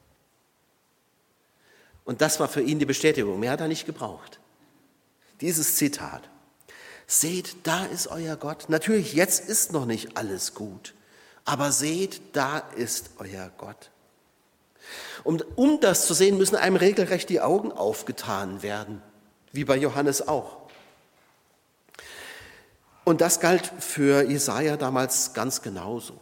Und 2.04 2.20
das 2.20 2.38
war 2.38 2.48
für 2.48 2.62
ihn 2.62 2.78
die 2.78 2.86
Bestätigung. 2.86 3.40
Mehr 3.40 3.52
hat 3.52 3.60
er 3.60 3.68
nicht 3.68 3.86
gebraucht. 3.86 4.40
Dieses 5.40 5.76
Zitat. 5.76 6.22
Seht, 7.06 7.66
da 7.66 7.86
ist 7.86 8.08
euer 8.08 8.36
Gott. 8.36 8.66
Natürlich, 8.68 9.14
jetzt 9.14 9.48
ist 9.48 9.72
noch 9.72 9.86
nicht 9.86 10.16
alles 10.16 10.54
gut. 10.54 10.94
Aber 11.46 11.72
seht, 11.72 12.20
da 12.34 12.58
ist 12.58 13.10
euer 13.18 13.50
Gott. 13.56 13.90
Um, 15.24 15.42
um 15.56 15.80
das 15.80 16.06
zu 16.06 16.14
sehen, 16.14 16.36
müssen 16.36 16.56
einem 16.56 16.76
regelrecht 16.76 17.28
die 17.30 17.40
Augen 17.40 17.72
aufgetan 17.72 18.62
werden, 18.62 19.02
wie 19.52 19.64
bei 19.64 19.76
Johannes 19.76 20.28
auch. 20.28 20.57
Und 23.08 23.22
das 23.22 23.40
galt 23.40 23.72
für 23.78 24.20
Jesaja 24.28 24.76
damals 24.76 25.32
ganz 25.32 25.62
genauso. 25.62 26.12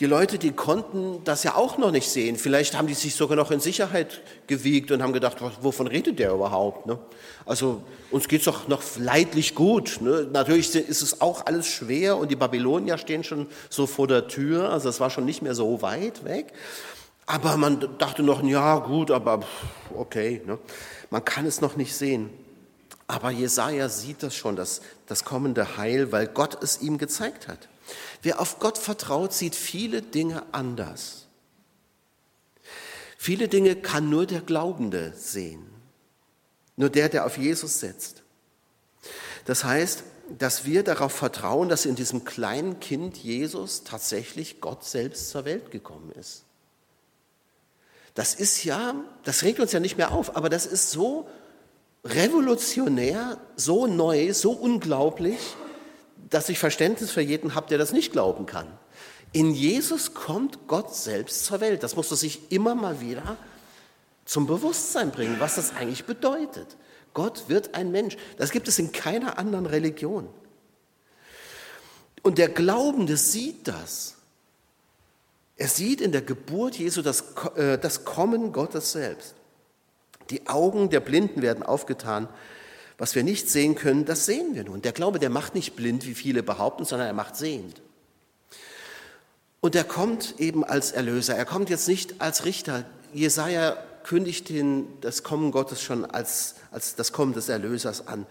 Die 0.00 0.04
Leute, 0.04 0.36
die 0.36 0.52
konnten 0.52 1.24
das 1.24 1.44
ja 1.44 1.54
auch 1.54 1.78
noch 1.78 1.92
nicht 1.92 2.10
sehen. 2.10 2.36
Vielleicht 2.36 2.76
haben 2.76 2.86
die 2.86 2.92
sich 2.92 3.14
sogar 3.14 3.36
noch 3.38 3.50
in 3.50 3.58
Sicherheit 3.58 4.20
gewiegt 4.46 4.90
und 4.90 5.02
haben 5.02 5.14
gedacht, 5.14 5.38
wovon 5.62 5.86
redet 5.86 6.18
der 6.18 6.32
überhaupt? 6.32 6.84
Ne? 6.84 6.98
Also 7.46 7.82
uns 8.10 8.28
geht 8.28 8.40
es 8.40 8.44
doch 8.44 8.68
noch 8.68 8.82
leidlich 8.98 9.54
gut. 9.54 10.02
Ne? 10.02 10.28
Natürlich 10.30 10.74
ist 10.74 11.00
es 11.00 11.22
auch 11.22 11.46
alles 11.46 11.68
schwer 11.68 12.18
und 12.18 12.30
die 12.30 12.36
Babylonier 12.36 12.98
stehen 12.98 13.24
schon 13.24 13.46
so 13.70 13.86
vor 13.86 14.06
der 14.06 14.28
Tür. 14.28 14.68
Also 14.68 14.90
es 14.90 15.00
war 15.00 15.08
schon 15.08 15.24
nicht 15.24 15.40
mehr 15.40 15.54
so 15.54 15.80
weit 15.80 16.26
weg. 16.26 16.52
Aber 17.24 17.56
man 17.56 17.96
dachte 17.96 18.22
noch, 18.22 18.44
ja 18.44 18.76
gut, 18.76 19.10
aber 19.10 19.40
okay. 19.94 20.42
Ne? 20.44 20.58
Man 21.08 21.24
kann 21.24 21.46
es 21.46 21.62
noch 21.62 21.76
nicht 21.76 21.96
sehen. 21.96 22.28
Aber 23.06 23.30
Jesaja 23.30 23.88
sieht 23.88 24.22
das 24.22 24.34
schon, 24.34 24.56
das, 24.56 24.80
das 25.06 25.24
kommende 25.24 25.76
Heil, 25.76 26.10
weil 26.12 26.26
Gott 26.26 26.62
es 26.62 26.80
ihm 26.80 26.98
gezeigt 26.98 27.48
hat. 27.48 27.68
Wer 28.22 28.40
auf 28.40 28.58
Gott 28.58 28.78
vertraut, 28.78 29.32
sieht 29.32 29.54
viele 29.54 30.00
Dinge 30.00 30.42
anders. 30.52 31.26
Viele 33.18 33.48
Dinge 33.48 33.76
kann 33.76 34.08
nur 34.08 34.26
der 34.26 34.40
Glaubende 34.40 35.12
sehen. 35.16 35.66
Nur 36.76 36.90
der, 36.90 37.08
der 37.08 37.26
auf 37.26 37.38
Jesus 37.38 37.80
setzt. 37.80 38.22
Das 39.44 39.64
heißt, 39.64 40.04
dass 40.38 40.64
wir 40.64 40.82
darauf 40.82 41.12
vertrauen, 41.12 41.68
dass 41.68 41.84
in 41.84 41.94
diesem 41.94 42.24
kleinen 42.24 42.80
Kind 42.80 43.18
Jesus 43.18 43.84
tatsächlich 43.84 44.60
Gott 44.60 44.84
selbst 44.84 45.30
zur 45.30 45.44
Welt 45.44 45.70
gekommen 45.70 46.10
ist. 46.12 46.44
Das 48.14 48.34
ist 48.34 48.64
ja, 48.64 48.94
das 49.24 49.42
regt 49.42 49.60
uns 49.60 49.72
ja 49.72 49.80
nicht 49.80 49.98
mehr 49.98 50.12
auf, 50.12 50.36
aber 50.36 50.48
das 50.48 50.66
ist 50.66 50.90
so 50.90 51.28
revolutionär, 52.04 53.38
so 53.56 53.86
neu, 53.86 54.32
so 54.32 54.52
unglaublich, 54.52 55.38
dass 56.30 56.48
ich 56.48 56.58
Verständnis 56.58 57.10
für 57.10 57.20
jeden 57.20 57.54
habe, 57.54 57.68
der 57.68 57.78
das 57.78 57.92
nicht 57.92 58.12
glauben 58.12 58.46
kann. 58.46 58.66
In 59.32 59.52
Jesus 59.52 60.14
kommt 60.14 60.68
Gott 60.68 60.94
selbst 60.94 61.44
zur 61.44 61.60
Welt. 61.60 61.82
Das 61.82 61.96
musst 61.96 62.10
du 62.10 62.14
sich 62.14 62.52
immer 62.52 62.74
mal 62.74 63.00
wieder 63.00 63.36
zum 64.24 64.46
Bewusstsein 64.46 65.10
bringen, 65.10 65.36
was 65.38 65.56
das 65.56 65.74
eigentlich 65.74 66.04
bedeutet. 66.04 66.76
Gott 67.14 67.44
wird 67.48 67.74
ein 67.74 67.90
Mensch. 67.90 68.16
Das 68.36 68.50
gibt 68.50 68.68
es 68.68 68.78
in 68.78 68.92
keiner 68.92 69.38
anderen 69.38 69.66
Religion. 69.66 70.28
Und 72.22 72.38
der 72.38 72.48
Glaubende 72.48 73.16
sieht 73.16 73.68
das. 73.68 74.16
Er 75.56 75.68
sieht 75.68 76.00
in 76.00 76.10
der 76.10 76.22
Geburt 76.22 76.76
Jesu 76.76 77.02
das, 77.02 77.24
äh, 77.54 77.78
das 77.78 78.04
Kommen 78.04 78.52
Gottes 78.52 78.92
selbst. 78.92 79.34
Die 80.30 80.46
Augen 80.46 80.90
der 80.90 81.00
Blinden 81.00 81.42
werden 81.42 81.62
aufgetan 81.62 82.28
was 82.98 83.14
wir 83.14 83.24
nicht 83.24 83.50
sehen 83.50 83.74
können, 83.74 84.04
das 84.04 84.26
sehen 84.26 84.54
wir 84.54 84.64
nun. 84.64 84.82
Der 84.82 84.92
Glaube, 84.92 85.18
der 85.18 85.30
macht 85.30 85.54
nicht 85.54 85.74
blind, 85.74 86.06
wie 86.06 86.14
viele 86.14 86.42
behaupten, 86.42 86.84
sondern 86.84 87.08
er 87.08 87.14
macht 87.14 87.36
sehend. 87.36 87.82
Und 89.60 89.74
er 89.74 89.84
kommt 89.84 90.34
eben 90.38 90.62
als 90.62 90.92
Erlöser. 90.92 91.34
Er 91.34 91.46
kommt 91.46 91.70
jetzt 91.70 91.88
nicht 91.88 92.20
als 92.20 92.44
Richter. 92.44 92.84
Jesaja 93.12 93.76
kündigt 94.04 94.48
den, 94.50 94.86
das 95.00 95.22
Kommen 95.22 95.50
Gottes 95.50 95.82
schon 95.82 96.04
als, 96.04 96.56
als 96.70 96.94
das 96.94 97.12
Kommen 97.12 97.32
des 97.32 97.48
Erlösers 97.48 98.06
an. 98.06 98.26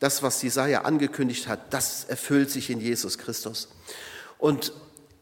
Das, 0.00 0.22
was 0.22 0.42
Jesaja 0.42 0.82
angekündigt 0.82 1.46
hat, 1.46 1.72
das 1.72 2.04
erfüllt 2.04 2.50
sich 2.50 2.68
in 2.68 2.80
Jesus 2.80 3.18
Christus. 3.18 3.68
Und 4.38 4.72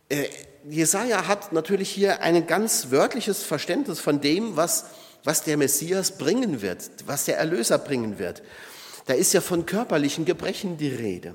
äh, 0.08 0.28
Jesaja 0.68 1.28
hat 1.28 1.52
natürlich 1.52 1.90
hier 1.90 2.22
ein 2.22 2.46
ganz 2.46 2.90
wörtliches 2.90 3.42
Verständnis 3.42 4.00
von 4.00 4.22
dem, 4.22 4.56
was, 4.56 4.86
was 5.24 5.42
der 5.42 5.56
Messias 5.56 6.16
bringen 6.16 6.62
wird, 6.62 6.90
was 7.06 7.24
der 7.24 7.38
Erlöser 7.38 7.78
bringen 7.78 8.18
wird. 8.18 8.42
Da 9.06 9.14
ist 9.14 9.32
ja 9.32 9.40
von 9.40 9.66
körperlichen 9.66 10.24
Gebrechen 10.24 10.76
die 10.76 10.88
Rede. 10.88 11.34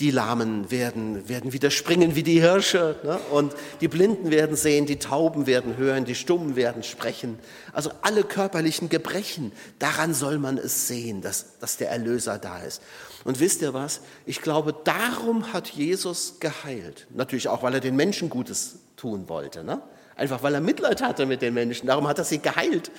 Die 0.00 0.10
Lahmen 0.10 0.70
werden, 0.70 1.28
werden 1.28 1.52
wieder 1.52 1.70
springen 1.70 2.14
wie 2.14 2.22
die 2.22 2.40
Hirsche 2.40 2.96
ne? 3.02 3.18
und 3.30 3.54
die 3.80 3.88
Blinden 3.88 4.30
werden 4.30 4.56
sehen, 4.56 4.86
die 4.86 4.98
Tauben 4.98 5.46
werden 5.46 5.76
hören, 5.76 6.04
die 6.04 6.14
Stummen 6.14 6.56
werden 6.56 6.82
sprechen. 6.82 7.38
Also 7.72 7.90
alle 8.02 8.22
körperlichen 8.22 8.88
Gebrechen, 8.88 9.52
daran 9.78 10.14
soll 10.14 10.38
man 10.38 10.56
es 10.56 10.88
sehen, 10.88 11.20
dass, 11.20 11.58
dass 11.58 11.76
der 11.76 11.90
Erlöser 11.90 12.38
da 12.38 12.58
ist. 12.60 12.82
Und 13.24 13.40
wisst 13.40 13.60
ihr 13.62 13.74
was? 13.74 14.00
Ich 14.24 14.40
glaube, 14.40 14.74
darum 14.84 15.52
hat 15.52 15.68
Jesus 15.68 16.36
geheilt. 16.40 17.06
Natürlich 17.10 17.48
auch, 17.48 17.62
weil 17.62 17.74
er 17.74 17.80
den 17.80 17.96
Menschen 17.96 18.30
Gutes 18.30 18.76
tun 18.96 19.28
wollte. 19.28 19.64
Ne? 19.64 19.82
Einfach 20.16 20.42
weil 20.42 20.54
er 20.54 20.60
Mitleid 20.60 21.02
hatte 21.02 21.26
mit 21.26 21.42
den 21.42 21.54
Menschen. 21.54 21.86
Darum 21.86 22.08
hat 22.08 22.18
er 22.18 22.24
sie 22.24 22.38
geheilt. 22.38 22.90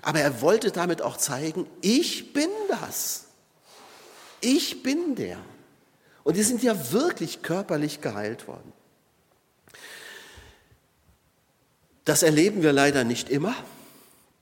Aber 0.00 0.20
er 0.20 0.40
wollte 0.40 0.72
damit 0.72 1.02
auch 1.02 1.18
zeigen, 1.18 1.66
ich 1.82 2.32
bin 2.32 2.48
das. 2.68 3.26
Ich 4.40 4.82
bin 4.82 5.14
der. 5.14 5.38
Und 6.24 6.36
die 6.36 6.42
sind 6.42 6.62
ja 6.62 6.92
wirklich 6.92 7.42
körperlich 7.42 8.00
geheilt 8.00 8.48
worden. 8.48 8.72
Das 12.04 12.22
erleben 12.22 12.62
wir 12.62 12.72
leider 12.72 13.04
nicht 13.04 13.28
immer, 13.28 13.54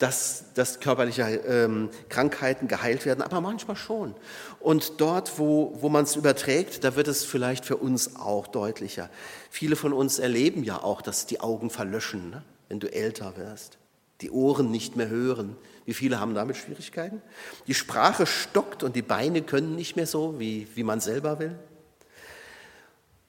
dass, 0.00 0.45
dass 0.54 0.80
körperliche 0.80 1.23
ähm, 1.23 1.90
Krankheiten 2.09 2.69
geheilt 2.69 3.04
werden, 3.04 3.21
aber 3.21 3.42
manchmal 3.42 3.76
schon. 3.76 4.14
Und 4.59 4.99
dort, 4.99 5.38
wo, 5.38 5.76
wo 5.80 5.90
man 5.90 6.04
es 6.04 6.16
überträgt, 6.16 6.85
da 6.85 6.97
wird 6.97 7.07
es 7.07 7.23
vielleicht 7.23 7.66
für 7.66 7.76
uns 7.76 8.16
auch 8.16 8.47
deutlicher. 8.47 9.11
Viele 9.50 9.76
von 9.76 9.92
uns 9.92 10.19
erleben 10.19 10.64
ja 10.64 10.83
auch, 10.83 11.02
dass 11.02 11.26
die 11.26 11.40
Augen 11.40 11.69
verlöschen, 11.69 12.30
ne? 12.30 12.42
wenn 12.71 12.80
du 12.80 12.90
älter 12.90 13.37
wirst, 13.37 13.76
die 14.23 14.30
Ohren 14.30 14.71
nicht 14.71 14.97
mehr 14.97 15.09
hören. 15.09 15.54
Wie 15.85 15.92
viele 15.92 16.19
haben 16.19 16.35
damit 16.35 16.57
Schwierigkeiten? 16.57 17.21
Die 17.66 17.75
Sprache 17.75 18.25
stockt 18.25 18.83
und 18.83 18.97
die 18.97 19.02
Beine 19.02 19.42
können 19.42 19.76
nicht 19.76 19.97
mehr 19.97 20.07
so, 20.07 20.40
wie, 20.40 20.66
wie 20.75 20.83
man 20.83 21.00
selber 21.00 21.38
will. 21.38 21.59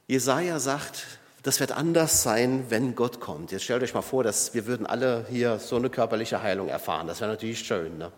Jesaja 0.08 0.58
sagt, 0.60 1.20
das 1.44 1.60
wird 1.60 1.72
anders 1.72 2.22
sein, 2.22 2.66
wenn 2.70 2.94
Gott 2.96 3.20
kommt. 3.20 3.52
Jetzt 3.52 3.64
stellt 3.64 3.82
euch 3.82 3.94
mal 3.94 4.02
vor, 4.02 4.24
dass 4.24 4.54
wir 4.54 4.68
würden 4.68 4.86
alle 4.86 5.26
hier 5.30 5.60
so 5.60 5.76
eine 5.76 5.90
körperliche 5.90 6.44
Heilung 6.44 6.68
erfahren. 6.68 7.08
Das 7.08 7.20
wäre 7.20 7.32
natürlich 7.32 7.60
schön. 7.60 7.98
Ne? 7.98 8.12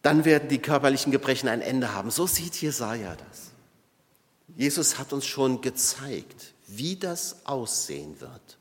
Dann 0.00 0.24
werden 0.24 0.48
die 0.48 0.58
körperlichen 0.58 1.12
Gebrechen 1.12 1.48
ein 1.48 1.60
Ende 1.60 1.92
haben. 1.92 2.10
So 2.10 2.26
sieht 2.26 2.60
Jesaja 2.60 3.16
das. 3.16 3.50
Jesus 4.56 4.98
hat 4.98 5.12
uns 5.12 5.26
schon 5.26 5.60
gezeigt, 5.60 6.54
wie 6.66 6.96
das 6.96 7.44
aussehen 7.44 8.20
wird. 8.20 8.58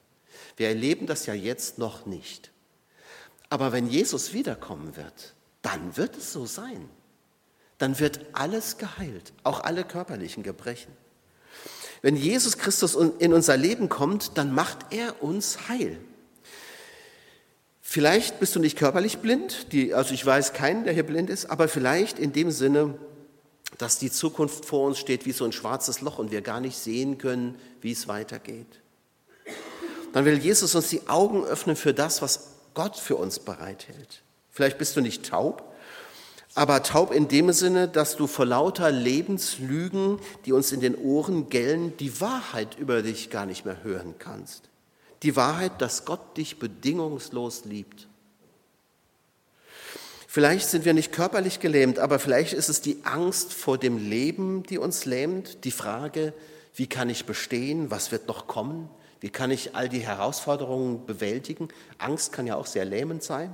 Wir 0.57 0.67
erleben 0.67 1.07
das 1.07 1.25
ja 1.25 1.33
jetzt 1.33 1.77
noch 1.77 2.05
nicht. 2.05 2.51
Aber 3.49 3.71
wenn 3.71 3.87
Jesus 3.87 4.33
wiederkommen 4.33 4.95
wird, 4.97 5.35
dann 5.61 5.95
wird 5.95 6.17
es 6.17 6.33
so 6.33 6.45
sein. 6.45 6.89
Dann 7.77 7.99
wird 7.99 8.19
alles 8.33 8.77
geheilt, 8.77 9.33
auch 9.43 9.61
alle 9.61 9.83
körperlichen 9.83 10.43
Gebrechen. 10.43 10.91
Wenn 12.03 12.17
Jesus 12.17 12.57
Christus 12.57 12.95
in 12.95 13.33
unser 13.33 13.55
Leben 13.55 13.87
kommt, 13.87 14.37
dann 14.37 14.53
macht 14.53 14.77
er 14.91 15.23
uns 15.23 15.69
heil. 15.69 15.97
Vielleicht 17.81 18.41
bist 18.41 18.55
du 18.55 18.59
nicht 18.59 18.77
körperlich 18.77 19.19
blind, 19.19 19.71
die, 19.71 19.93
also 19.93 20.13
ich 20.13 20.25
weiß 20.25 20.51
keinen, 20.51 20.83
der 20.83 20.93
hier 20.93 21.05
blind 21.05 21.29
ist, 21.29 21.45
aber 21.45 21.69
vielleicht 21.69 22.19
in 22.19 22.33
dem 22.33 22.51
Sinne, 22.51 22.95
dass 23.77 23.99
die 23.99 24.11
Zukunft 24.11 24.65
vor 24.65 24.85
uns 24.85 24.99
steht 24.99 25.25
wie 25.25 25.31
so 25.31 25.45
ein 25.45 25.53
schwarzes 25.53 26.01
Loch 26.01 26.19
und 26.19 26.29
wir 26.29 26.41
gar 26.41 26.59
nicht 26.59 26.77
sehen 26.77 27.17
können, 27.17 27.57
wie 27.79 27.93
es 27.93 28.07
weitergeht. 28.09 28.81
Dann 30.11 30.25
will 30.25 30.37
Jesus 30.37 30.75
uns 30.75 30.89
die 30.89 31.07
Augen 31.07 31.45
öffnen 31.45 31.77
für 31.77 31.93
das, 31.93 32.21
was 32.21 32.49
Gott 32.73 32.97
für 32.97 33.15
uns 33.15 33.39
bereithält. 33.39 34.23
Vielleicht 34.51 34.77
bist 34.77 34.97
du 34.97 35.01
nicht 35.01 35.25
taub, 35.25 35.72
aber 36.55 36.83
taub 36.83 37.11
in 37.11 37.27
dem 37.27 37.51
Sinne, 37.51 37.87
dass 37.87 38.15
du 38.15 38.27
vor 38.27 38.45
lauter 38.45 38.91
Lebenslügen, 38.91 40.19
die 40.45 40.51
uns 40.51 40.71
in 40.71 40.81
den 40.81 40.95
Ohren 40.95 41.49
gellen, 41.49 41.97
die 41.97 42.21
Wahrheit 42.21 42.77
über 42.77 43.01
dich 43.01 43.29
gar 43.29 43.45
nicht 43.45 43.65
mehr 43.65 43.83
hören 43.83 44.15
kannst. 44.19 44.69
Die 45.23 45.35
Wahrheit, 45.35 45.81
dass 45.81 46.05
Gott 46.05 46.37
dich 46.37 46.59
bedingungslos 46.59 47.65
liebt. 47.65 48.07
Vielleicht 50.27 50.67
sind 50.67 50.83
wir 50.85 50.93
nicht 50.93 51.11
körperlich 51.11 51.59
gelähmt, 51.59 51.99
aber 51.99 52.17
vielleicht 52.17 52.53
ist 52.53 52.69
es 52.69 52.81
die 52.81 52.97
Angst 53.03 53.53
vor 53.53 53.77
dem 53.77 53.97
Leben, 53.97 54.63
die 54.63 54.79
uns 54.79 55.05
lähmt, 55.05 55.63
die 55.63 55.71
Frage, 55.71 56.33
wie 56.75 56.87
kann 56.87 57.09
ich 57.09 57.25
bestehen, 57.25 57.91
was 57.91 58.11
wird 58.11 58.27
noch 58.27 58.47
kommen, 58.47 58.89
wie 59.19 59.29
kann 59.29 59.51
ich 59.51 59.75
all 59.75 59.89
die 59.89 59.99
Herausforderungen 59.99 61.05
bewältigen. 61.05 61.69
Angst 61.99 62.33
kann 62.33 62.47
ja 62.47 62.55
auch 62.55 62.65
sehr 62.65 62.83
lähmend 62.83 63.23
sein. 63.23 63.53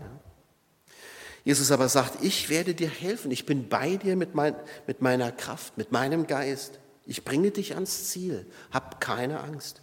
Jesus 1.49 1.71
aber 1.71 1.89
sagt, 1.89 2.23
ich 2.23 2.49
werde 2.49 2.75
dir 2.75 2.87
helfen, 2.87 3.31
ich 3.31 3.47
bin 3.47 3.69
bei 3.69 3.95
dir 3.95 4.15
mit, 4.15 4.35
mein, 4.35 4.53
mit 4.85 5.01
meiner 5.01 5.31
Kraft, 5.31 5.79
mit 5.79 5.91
meinem 5.91 6.27
Geist. 6.27 6.77
Ich 7.07 7.25
bringe 7.25 7.49
dich 7.49 7.73
ans 7.73 8.11
Ziel, 8.11 8.45
hab 8.69 9.01
keine 9.01 9.39
Angst. 9.39 9.81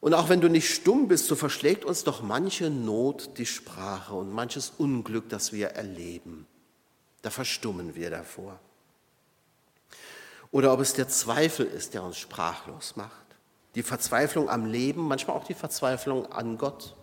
Und 0.00 0.12
auch 0.12 0.28
wenn 0.28 0.42
du 0.42 0.50
nicht 0.50 0.68
stumm 0.68 1.08
bist, 1.08 1.26
so 1.26 1.36
verschlägt 1.36 1.86
uns 1.86 2.04
doch 2.04 2.20
manche 2.20 2.68
Not 2.68 3.38
die 3.38 3.46
Sprache 3.46 4.12
und 4.12 4.30
manches 4.30 4.74
Unglück, 4.76 5.30
das 5.30 5.54
wir 5.54 5.68
erleben. 5.68 6.46
Da 7.22 7.30
verstummen 7.30 7.94
wir 7.94 8.10
davor. 8.10 8.60
Oder 10.50 10.74
ob 10.74 10.80
es 10.80 10.92
der 10.92 11.08
Zweifel 11.08 11.64
ist, 11.64 11.94
der 11.94 12.02
uns 12.02 12.18
sprachlos 12.18 12.96
macht. 12.96 13.24
Die 13.74 13.82
Verzweiflung 13.82 14.50
am 14.50 14.66
Leben, 14.66 15.08
manchmal 15.08 15.38
auch 15.38 15.44
die 15.44 15.54
Verzweiflung 15.54 16.30
an 16.30 16.58
Gott. 16.58 16.94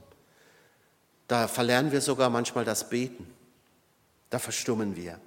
Da 1.27 1.47
verlernen 1.47 1.91
wir 1.91 2.01
sogar 2.01 2.29
manchmal 2.29 2.65
das 2.65 2.89
Beten. 2.89 3.25
Da 4.29 4.39
verstummen 4.39 4.95
wir. 4.95 5.19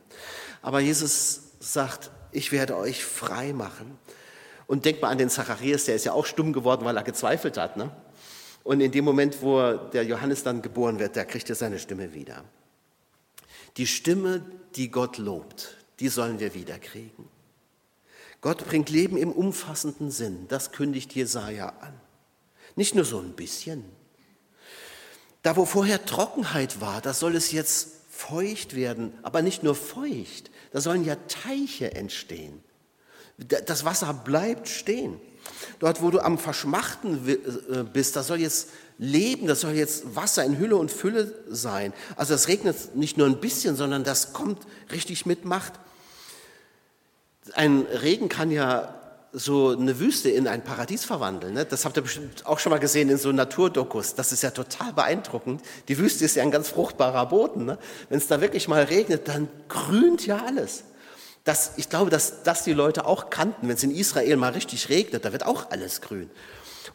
Aber 0.63 0.81
Jesus 0.81 1.43
sagt, 1.61 2.11
ich 2.33 2.53
werde 2.53 2.77
euch 2.77 3.05
frei 3.05 3.53
machen. 3.53 3.99
Und 4.67 4.85
denkt 4.85 5.01
mal 5.01 5.09
an 5.09 5.19
den 5.19 5.31
Zacharias, 5.31 5.87
der 5.87 5.95
ist 5.95 6.05
ja 6.05 6.13
auch 6.13 6.27
stumm 6.27 6.53
geworden, 6.53 6.85
weil 6.85 6.97
er 6.97 7.03
gezweifelt 7.03 7.57
hat. 7.57 7.77
Ne? 7.77 7.91
Und 8.65 8.81
in 8.81 8.93
dem 8.93 9.05
Moment, 9.05 9.41
wo 9.41 9.73
der 9.73 10.05
Johannes 10.05 10.43
dann 10.43 10.61
geboren 10.61 10.99
wird, 10.99 11.17
da 11.17 11.25
kriegt 11.25 11.49
er 11.49 11.57
seine 11.57 11.79
Stimme 11.79 12.13
wieder. 12.13 12.45
Die 13.79 13.87
Stimme, 13.87 14.45
die 14.77 14.91
Gott 14.91 15.17
lobt, 15.17 15.77
die 16.01 16.09
sollen 16.09 16.39
wir 16.39 16.55
wiederkriegen. 16.55 17.29
Gott 18.41 18.67
bringt 18.67 18.91
Leben 18.91 19.17
im 19.17 19.33
umfassenden 19.33 20.11
Sinn, 20.11 20.47
das 20.49 20.71
kündigt 20.71 21.15
Jesaja 21.15 21.71
an. 21.81 21.95
Nicht 22.77 22.95
nur 22.95 23.05
so 23.05 23.19
ein 23.19 23.33
bisschen, 23.33 23.85
da, 25.43 25.57
wo 25.57 25.65
vorher 25.65 26.05
Trockenheit 26.05 26.81
war, 26.81 27.01
da 27.01 27.15
soll 27.15 27.37
es 27.37 27.53
jetzt 27.53 27.89
feucht 28.11 28.75
werden, 28.75 29.13
aber 29.23 29.43
nicht 29.43 29.63
nur 29.63 29.75
feucht, 29.75 30.51
da 30.73 30.81
sollen 30.81 31.05
ja 31.05 31.17
Teiche 31.29 31.95
entstehen. 31.95 32.63
Das 33.39 33.85
Wasser 33.85 34.13
bleibt 34.13 34.69
stehen. 34.69 35.21
Dort, 35.79 36.03
wo 36.03 36.11
du 36.11 36.19
am 36.19 36.39
Verschmachten 36.39 37.29
äh, 37.29 37.85
bist, 37.85 38.17
da 38.17 38.23
soll 38.23 38.41
jetzt 38.41 38.71
Leben, 38.99 39.47
das 39.47 39.61
soll 39.61 39.73
jetzt 39.73 40.17
Wasser 40.17 40.45
in 40.45 40.59
Hülle 40.59 40.77
und 40.77 40.91
Fülle 40.91 41.33
sein. 41.49 41.93
Also 42.17 42.35
es 42.35 42.49
regnet 42.49 42.97
nicht 42.97 43.17
nur 43.17 43.27
ein 43.29 43.41
bisschen, 43.41 43.77
sondern 43.77 44.03
das 44.03 44.33
kommt 44.33 44.67
richtig 44.91 45.25
mit 45.25 45.45
Macht. 45.45 45.75
Ein 47.55 47.87
Regen 48.03 48.29
kann 48.29 48.51
ja 48.51 48.99
so 49.33 49.71
eine 49.71 49.99
Wüste 49.99 50.31
in 50.31 50.49
ein 50.49 50.65
Paradies 50.65 51.05
verwandeln. 51.05 51.55
Ne? 51.55 51.65
Das 51.65 51.85
habt 51.85 51.97
ihr 51.97 52.03
bestimmt 52.03 52.47
auch 52.47 52.59
schon 52.59 52.71
mal 52.71 52.79
gesehen 52.79 53.11
in 53.11 53.19
so 53.19 53.31
Naturdokus. 53.31 54.15
Das 54.15 54.33
ist 54.33 54.43
ja 54.43 54.51
total 54.51 54.93
beeindruckend. 54.93 55.63
Die 55.89 55.99
Wüste 55.99 56.25
ist 56.25 56.37
ja 56.37 56.43
ein 56.43 56.51
ganz 56.51 56.69
fruchtbarer 56.69 57.27
Boden. 57.27 57.67
Ne? 57.67 57.79
Wenn 58.09 58.19
es 58.19 58.27
da 58.27 58.41
wirklich 58.41 58.69
mal 58.69 58.83
regnet, 58.85 59.29
dann 59.29 59.49
grünt 59.69 60.27
ja 60.27 60.45
alles. 60.47 60.85
Das, 61.45 61.73
ich 61.77 61.89
glaube, 61.89 62.11
dass 62.11 62.43
das 62.43 62.65
die 62.65 62.73
Leute 62.73 63.07
auch 63.07 63.31
kannten. 63.31 63.69
Wenn 63.69 63.77
es 63.77 63.83
in 63.83 63.95
Israel 63.95 64.37
mal 64.37 64.53
richtig 64.53 64.89
regnet, 64.89 65.25
da 65.25 65.33
wird 65.33 65.47
auch 65.47 65.71
alles 65.71 66.01
grün. 66.01 66.31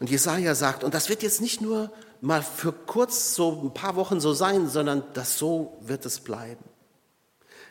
Und 0.00 0.10
Jesaja 0.10 0.54
sagt, 0.54 0.82
und 0.82 0.92
das 0.92 1.08
wird 1.08 1.22
jetzt 1.22 1.40
nicht 1.40 1.60
nur 1.60 1.92
mal 2.20 2.42
für 2.42 2.72
kurz 2.72 3.34
so 3.34 3.62
ein 3.62 3.74
paar 3.74 3.96
Wochen 3.96 4.20
so 4.20 4.32
sein, 4.32 4.68
sondern 4.68 5.04
das 5.14 5.38
so 5.38 5.78
wird 5.82 6.04
es 6.04 6.20
bleiben. 6.20 6.64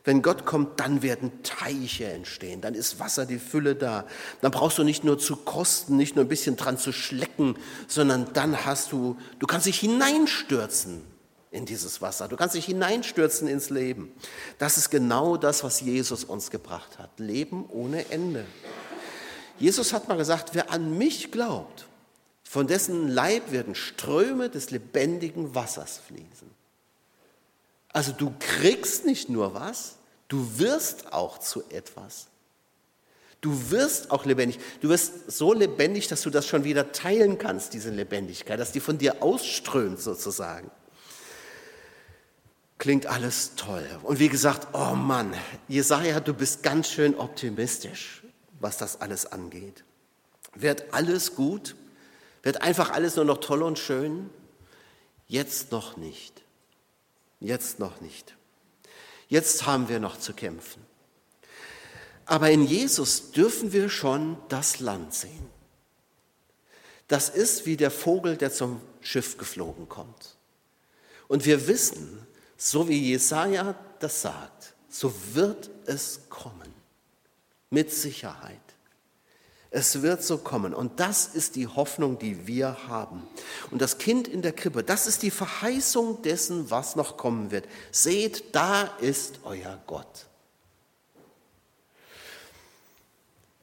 Wenn 0.06 0.22
Gott 0.22 0.46
kommt, 0.46 0.82
dann 0.82 1.02
werden 1.02 1.32
Teiche 1.44 2.06
entstehen, 2.06 2.60
dann 2.60 2.74
ist 2.76 3.00
Wasser 3.00 3.26
die 3.26 3.40
Fülle 3.40 3.76
da. 3.76 4.06
Dann 4.42 4.52
brauchst 4.52 4.78
du 4.78 4.84
nicht 4.84 5.06
nur 5.06 5.18
zu 5.18 5.38
kosten, 5.38 5.96
nicht 5.96 6.16
nur 6.16 6.26
ein 6.26 6.30
bisschen 6.30 6.58
dran 6.58 6.78
zu 6.78 6.92
schlecken, 6.92 7.56
sondern 7.88 8.34
dann 8.34 8.66
hast 8.66 8.92
du, 8.92 9.18
du 9.40 9.48
kannst 9.48 9.66
dich 9.66 9.80
hineinstürzen 9.80 11.02
in 11.52 11.66
dieses 11.66 12.02
Wasser. 12.02 12.28
Du 12.28 12.36
kannst 12.36 12.56
dich 12.56 12.66
hineinstürzen 12.66 13.48
ins 13.48 13.70
Leben. 13.70 14.12
Das 14.58 14.78
ist 14.78 14.90
genau 14.90 15.38
das, 15.38 15.64
was 15.64 15.80
Jesus 15.80 16.26
uns 16.26 16.52
gebracht 16.52 17.00
hat. 17.00 17.20
Leben 17.20 17.66
ohne 17.70 18.10
Ende. 18.10 18.44
Jesus 19.60 19.94
hat 19.94 20.10
mal 20.10 20.18
gesagt, 20.18 20.50
wer 20.54 20.72
an 20.72 20.98
mich 20.98 21.32
glaubt, 21.32 21.88
von 22.44 22.68
dessen 22.68 23.08
Leib 23.08 23.52
werden 23.52 23.76
Ströme 23.76 24.50
des 24.50 24.72
lebendigen 24.72 25.56
Wassers 25.56 26.00
fließen. 26.08 26.53
Also 27.94 28.12
du 28.12 28.34
kriegst 28.40 29.06
nicht 29.06 29.30
nur 29.30 29.54
was, 29.54 29.96
du 30.28 30.58
wirst 30.58 31.14
auch 31.14 31.38
zu 31.38 31.64
etwas. 31.70 32.28
Du 33.40 33.72
wirst 33.72 34.10
auch 34.10 34.26
lebendig. 34.26 34.60
Du 34.82 34.90
wirst 34.90 35.30
so 35.32 35.54
lebendig, 35.54 36.08
dass 36.08 36.22
du 36.22 36.30
das 36.30 36.48
schon 36.48 36.64
wieder 36.64 36.92
teilen 36.92 37.38
kannst, 37.38 37.74
diese 37.74 37.90
Lebendigkeit, 37.90 38.60
dass 38.60 38.72
die 38.72 38.80
von 38.80 38.98
dir 38.98 39.22
ausströmt 39.22 40.00
sozusagen. 40.00 40.72
Klingt 42.78 43.06
alles 43.06 43.56
toll. 43.56 43.86
Und 44.04 44.20
wie 44.20 44.30
gesagt, 44.30 44.70
oh 44.74 44.96
Mann, 44.96 45.34
Jesaja, 45.68 46.20
du 46.20 46.34
bist 46.34 46.64
ganz 46.64 46.90
schön 46.90 47.16
optimistisch, 47.16 48.24
was 48.60 48.78
das 48.78 49.02
alles 49.02 49.26
angeht. 49.26 49.84
Wird 50.56 50.94
alles 50.94 51.36
gut? 51.36 51.76
Wird 52.44 52.62
einfach 52.62 52.92
alles 52.92 53.18
nur 53.18 53.26
noch 53.26 53.40
toll 53.40 53.62
und 53.62 53.78
schön? 53.78 54.30
Jetzt 55.28 55.72
noch 55.72 55.98
nicht. 55.98 56.43
Jetzt 57.44 57.78
noch 57.78 58.00
nicht. 58.00 58.36
Jetzt 59.28 59.66
haben 59.66 59.90
wir 59.90 60.00
noch 60.00 60.18
zu 60.18 60.34
kämpfen. 60.34 60.82
Aber 62.26 62.50
in 62.50 62.66
Jesus 62.66 63.32
dürfen 63.32 63.74
wir 63.74 63.90
schon 63.90 64.38
das 64.48 64.80
Land 64.80 65.14
sehen. 65.14 65.50
Das 67.10 67.28
ist 67.28 67.66
wie 67.66 67.76
der 67.76 67.92
Vogel, 67.92 68.38
der 68.38 68.52
zum 68.52 68.80
Schiff 69.02 69.38
geflogen 69.38 69.90
kommt. 69.90 70.38
Und 71.28 71.46
wir 71.46 71.68
wissen, 71.68 72.26
so 72.56 72.88
wie 72.88 73.10
Jesaja 73.10 73.76
das 74.00 74.22
sagt, 74.22 74.74
so 74.90 75.14
wird 75.34 75.70
es 75.86 76.22
kommen. 76.30 76.74
Mit 77.70 77.92
Sicherheit. 77.92 78.62
Es 79.76 80.04
wird 80.04 80.24
so 80.24 80.38
kommen. 80.38 80.72
Und 80.72 81.00
das 81.00 81.26
ist 81.26 81.56
die 81.56 81.66
Hoffnung, 81.66 82.20
die 82.20 82.46
wir 82.46 82.88
haben. 82.88 83.24
Und 83.72 83.82
das 83.82 83.98
Kind 83.98 84.28
in 84.28 84.44
der 84.44 84.54
Krippe, 84.54 84.84
das 84.84 85.08
ist 85.08 85.24
die 85.24 85.32
Verheißung 85.32 86.22
dessen, 86.22 86.70
was 86.70 86.96
noch 86.96 87.18
kommen 87.18 87.50
wird. 87.50 87.66
Seht, 87.92 88.56
da 88.56 88.84
ist 89.02 89.40
euer 89.44 89.82
Gott. 89.88 90.28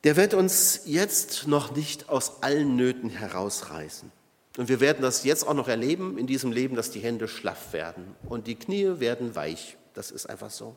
Der 0.02 0.16
wird 0.16 0.34
uns 0.34 0.80
jetzt 0.84 1.46
noch 1.46 1.76
nicht 1.76 2.08
aus 2.08 2.42
allen 2.42 2.74
Nöten 2.74 3.08
herausreißen. 3.08 4.10
Und 4.56 4.68
wir 4.68 4.80
werden 4.80 5.02
das 5.02 5.22
jetzt 5.22 5.46
auch 5.46 5.54
noch 5.54 5.68
erleben 5.68 6.18
in 6.18 6.26
diesem 6.26 6.50
Leben, 6.50 6.74
dass 6.74 6.90
die 6.90 6.98
Hände 6.98 7.28
schlaff 7.28 7.72
werden 7.72 8.16
und 8.28 8.48
die 8.48 8.56
Knie 8.56 8.98
werden 8.98 9.36
weich. 9.36 9.76
Das 9.94 10.10
ist 10.10 10.26
einfach 10.28 10.50
so. 10.50 10.74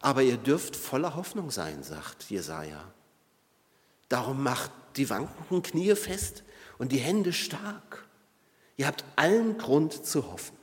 Aber 0.00 0.22
ihr 0.22 0.36
dürft 0.36 0.76
voller 0.76 1.16
Hoffnung 1.16 1.50
sein, 1.50 1.82
sagt 1.82 2.30
Jesaja. 2.30 2.84
Darum 4.12 4.42
macht 4.42 4.70
die 4.96 5.08
wankenden 5.08 5.62
Knie 5.62 5.94
fest 5.94 6.42
und 6.76 6.92
die 6.92 6.98
Hände 6.98 7.32
stark. 7.32 8.04
Ihr 8.76 8.86
habt 8.86 9.06
allen 9.16 9.56
Grund 9.56 10.04
zu 10.04 10.30
hoffen. 10.30 10.54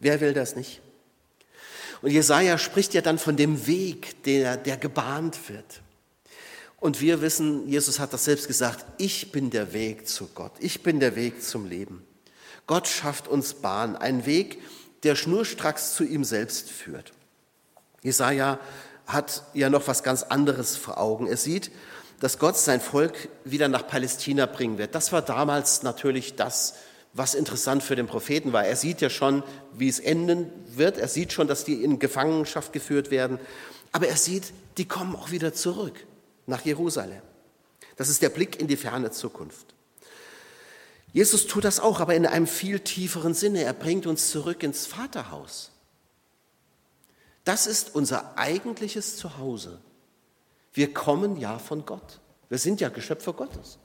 Wer 0.00 0.22
will 0.22 0.32
das 0.32 0.56
nicht? 0.56 0.80
Und 2.00 2.10
Jesaja 2.10 2.56
spricht 2.56 2.94
ja 2.94 3.02
dann 3.02 3.18
von 3.18 3.36
dem 3.36 3.66
Weg, 3.66 4.22
der, 4.22 4.56
der 4.56 4.78
gebahnt 4.78 5.50
wird. 5.50 5.82
Und 6.78 7.02
wir 7.02 7.20
wissen, 7.20 7.68
Jesus 7.68 7.98
hat 7.98 8.14
das 8.14 8.24
selbst 8.24 8.46
gesagt, 8.46 8.86
ich 8.96 9.30
bin 9.30 9.50
der 9.50 9.74
Weg 9.74 10.08
zu 10.08 10.28
Gott, 10.28 10.52
ich 10.60 10.82
bin 10.82 11.00
der 11.00 11.16
Weg 11.16 11.42
zum 11.42 11.68
Leben. 11.68 12.02
Gott 12.66 12.88
schafft 12.88 13.28
uns 13.28 13.52
Bahn, 13.52 13.94
einen 13.94 14.24
Weg, 14.24 14.62
der 15.02 15.16
schnurstracks 15.16 15.92
zu 15.94 16.02
ihm 16.02 16.24
selbst 16.24 16.70
führt. 16.70 17.12
Jesaja 18.02 18.58
hat 19.06 19.44
ja 19.54 19.70
noch 19.70 19.86
was 19.86 20.02
ganz 20.02 20.22
anderes 20.22 20.76
vor 20.76 20.98
Augen. 20.98 21.26
Er 21.26 21.36
sieht, 21.36 21.70
dass 22.20 22.38
Gott 22.38 22.56
sein 22.56 22.80
Volk 22.80 23.28
wieder 23.44 23.68
nach 23.68 23.86
Palästina 23.86 24.46
bringen 24.46 24.78
wird. 24.78 24.94
Das 24.94 25.12
war 25.12 25.22
damals 25.22 25.82
natürlich 25.82 26.36
das, 26.36 26.74
was 27.12 27.34
interessant 27.34 27.82
für 27.82 27.96
den 27.96 28.06
Propheten 28.06 28.52
war. 28.52 28.64
Er 28.64 28.76
sieht 28.76 29.00
ja 29.00 29.10
schon, 29.10 29.42
wie 29.72 29.88
es 29.88 29.98
enden 29.98 30.50
wird. 30.68 30.98
Er 30.98 31.08
sieht 31.08 31.32
schon, 31.32 31.48
dass 31.48 31.64
die 31.64 31.82
in 31.82 31.98
Gefangenschaft 31.98 32.72
geführt 32.72 33.10
werden. 33.10 33.38
Aber 33.92 34.08
er 34.08 34.16
sieht, 34.16 34.52
die 34.76 34.86
kommen 34.86 35.16
auch 35.16 35.30
wieder 35.30 35.54
zurück 35.54 36.06
nach 36.46 36.64
Jerusalem. 36.64 37.22
Das 37.96 38.08
ist 38.08 38.22
der 38.22 38.28
Blick 38.28 38.60
in 38.60 38.66
die 38.66 38.76
ferne 38.76 39.10
Zukunft. 39.10 39.74
Jesus 41.12 41.46
tut 41.46 41.64
das 41.64 41.80
auch, 41.80 42.00
aber 42.00 42.14
in 42.14 42.26
einem 42.26 42.46
viel 42.46 42.80
tieferen 42.80 43.32
Sinne. 43.32 43.62
Er 43.62 43.72
bringt 43.72 44.06
uns 44.06 44.30
zurück 44.30 44.62
ins 44.62 44.84
Vaterhaus. 44.86 45.70
Das 47.44 47.66
ist 47.66 47.94
unser 47.94 48.36
eigentliches 48.36 49.16
Zuhause. 49.16 49.80
Wir 50.76 50.92
kommen 50.92 51.38
ja 51.38 51.58
von 51.58 51.86
Gott. 51.86 52.20
Wir 52.50 52.58
sind 52.58 52.82
ja 52.82 52.90
Geschöpfe 52.90 53.32
Gottes. 53.32 53.78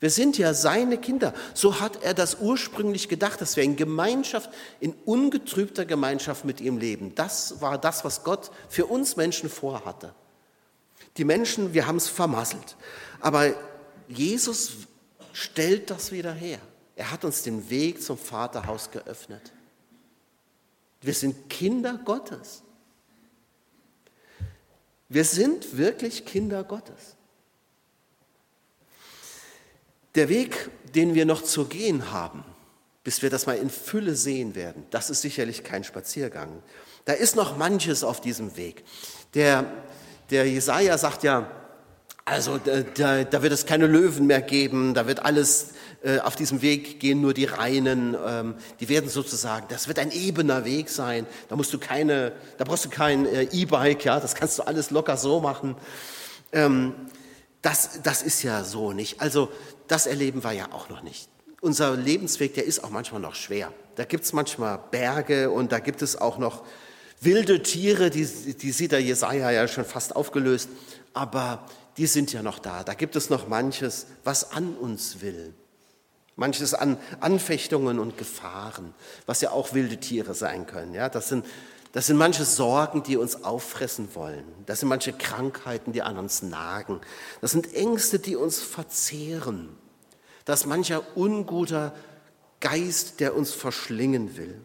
Wir 0.00 0.08
sind 0.08 0.38
ja 0.38 0.54
seine 0.54 0.96
Kinder. 0.96 1.34
So 1.52 1.78
hat 1.78 2.02
er 2.02 2.14
das 2.14 2.38
ursprünglich 2.40 3.10
gedacht, 3.10 3.42
dass 3.42 3.54
wir 3.56 3.64
in 3.64 3.76
Gemeinschaft, 3.76 4.48
in 4.80 4.94
ungetrübter 5.04 5.84
Gemeinschaft 5.84 6.46
mit 6.46 6.62
ihm 6.62 6.78
leben. 6.78 7.14
Das 7.14 7.60
war 7.60 7.76
das, 7.76 8.02
was 8.02 8.24
Gott 8.24 8.50
für 8.70 8.86
uns 8.86 9.16
Menschen 9.16 9.50
vorhatte. 9.50 10.14
Die 11.18 11.24
Menschen, 11.24 11.74
wir 11.74 11.86
haben 11.86 11.96
es 11.96 12.08
vermasselt. 12.08 12.76
Aber 13.20 13.52
Jesus 14.08 14.72
stellt 15.34 15.90
das 15.90 16.12
wieder 16.12 16.32
her. 16.32 16.60
Er 16.94 17.10
hat 17.10 17.26
uns 17.26 17.42
den 17.42 17.68
Weg 17.68 18.02
zum 18.02 18.16
Vaterhaus 18.16 18.90
geöffnet. 18.90 19.52
Wir 21.02 21.12
sind 21.12 21.50
Kinder 21.50 22.00
Gottes. 22.02 22.62
Wir 25.08 25.24
sind 25.24 25.76
wirklich 25.76 26.24
Kinder 26.24 26.64
Gottes. 26.64 27.16
Der 30.14 30.28
Weg, 30.28 30.70
den 30.94 31.14
wir 31.14 31.26
noch 31.26 31.42
zu 31.42 31.66
gehen 31.66 32.10
haben, 32.10 32.44
bis 33.04 33.22
wir 33.22 33.30
das 33.30 33.46
mal 33.46 33.56
in 33.56 33.70
Fülle 33.70 34.16
sehen 34.16 34.54
werden, 34.54 34.84
das 34.90 35.10
ist 35.10 35.20
sicherlich 35.20 35.62
kein 35.62 35.84
Spaziergang. 35.84 36.62
Da 37.04 37.12
ist 37.12 37.36
noch 37.36 37.56
manches 37.56 38.02
auf 38.02 38.20
diesem 38.20 38.56
Weg. 38.56 38.82
Der, 39.34 39.70
der 40.30 40.48
Jesaja 40.48 40.98
sagt 40.98 41.22
ja, 41.22 41.50
also 42.24 42.58
da, 42.58 43.22
da, 43.22 43.42
wird 43.42 43.52
es 43.52 43.66
keine 43.66 43.86
Löwen 43.86 44.26
mehr 44.26 44.42
geben, 44.42 44.94
da 44.94 45.06
wird 45.06 45.24
alles 45.24 45.74
auf 46.22 46.36
diesem 46.36 46.62
Weg 46.62 47.00
gehen 47.00 47.20
nur 47.20 47.34
die 47.34 47.46
Reinen, 47.46 48.16
ähm, 48.26 48.54
die 48.80 48.88
werden 48.88 49.10
sozusagen, 49.10 49.66
das 49.68 49.88
wird 49.88 49.98
ein 49.98 50.12
ebener 50.12 50.64
Weg 50.64 50.88
sein, 50.88 51.26
da 51.48 51.56
musst 51.56 51.72
du 51.72 51.78
keine, 51.78 52.32
da 52.58 52.64
brauchst 52.64 52.84
du 52.84 52.90
kein 52.90 53.26
äh, 53.26 53.42
E-Bike, 53.44 54.04
ja, 54.04 54.20
das 54.20 54.34
kannst 54.34 54.58
du 54.58 54.62
alles 54.62 54.90
locker 54.90 55.16
so 55.16 55.40
machen. 55.40 55.76
Ähm, 56.52 56.94
das, 57.62 58.02
das 58.02 58.22
ist 58.22 58.42
ja 58.42 58.62
so 58.62 58.92
nicht. 58.92 59.20
Also 59.20 59.50
das 59.88 60.06
erleben 60.06 60.44
wir 60.44 60.52
ja 60.52 60.72
auch 60.72 60.88
noch 60.88 61.02
nicht. 61.02 61.28
Unser 61.60 61.96
Lebensweg, 61.96 62.54
der 62.54 62.64
ist 62.64 62.84
auch 62.84 62.90
manchmal 62.90 63.20
noch 63.20 63.34
schwer. 63.34 63.72
Da 63.96 64.04
gibt 64.04 64.24
es 64.24 64.32
manchmal 64.32 64.78
Berge 64.90 65.50
und 65.50 65.72
da 65.72 65.80
gibt 65.80 66.02
es 66.02 66.16
auch 66.20 66.38
noch 66.38 66.62
wilde 67.20 67.62
Tiere, 67.62 68.10
die, 68.10 68.24
die 68.24 68.70
sieht 68.70 68.92
der 68.92 69.02
Jesaja 69.02 69.50
ja 69.50 69.66
schon 69.66 69.84
fast 69.84 70.14
aufgelöst. 70.14 70.68
Aber 71.14 71.66
die 71.96 72.06
sind 72.06 72.32
ja 72.32 72.42
noch 72.42 72.58
da. 72.58 72.84
Da 72.84 72.94
gibt 72.94 73.16
es 73.16 73.30
noch 73.30 73.48
manches, 73.48 74.06
was 74.22 74.52
an 74.52 74.74
uns 74.74 75.22
will. 75.22 75.54
Manches 76.36 76.74
an 76.74 76.98
Anfechtungen 77.20 77.98
und 77.98 78.18
Gefahren, 78.18 78.94
was 79.24 79.40
ja 79.40 79.50
auch 79.50 79.72
wilde 79.72 79.98
Tiere 79.98 80.34
sein 80.34 80.66
können. 80.66 80.92
Ja, 80.94 81.08
das 81.08 81.28
sind, 81.28 81.46
das 81.92 82.06
sind 82.06 82.18
manche 82.18 82.44
Sorgen, 82.44 83.02
die 83.02 83.16
uns 83.16 83.42
auffressen 83.42 84.14
wollen. 84.14 84.44
Das 84.66 84.80
sind 84.80 84.90
manche 84.90 85.14
Krankheiten, 85.14 85.92
die 85.92 86.02
an 86.02 86.18
uns 86.18 86.42
nagen. 86.42 87.00
Das 87.40 87.52
sind 87.52 87.72
Ängste, 87.74 88.18
die 88.18 88.36
uns 88.36 88.60
verzehren. 88.60 89.70
Das 90.44 90.60
ist 90.60 90.66
mancher 90.66 91.02
unguter 91.16 91.94
Geist, 92.60 93.20
der 93.20 93.34
uns 93.34 93.52
verschlingen 93.52 94.36
will. 94.36 94.60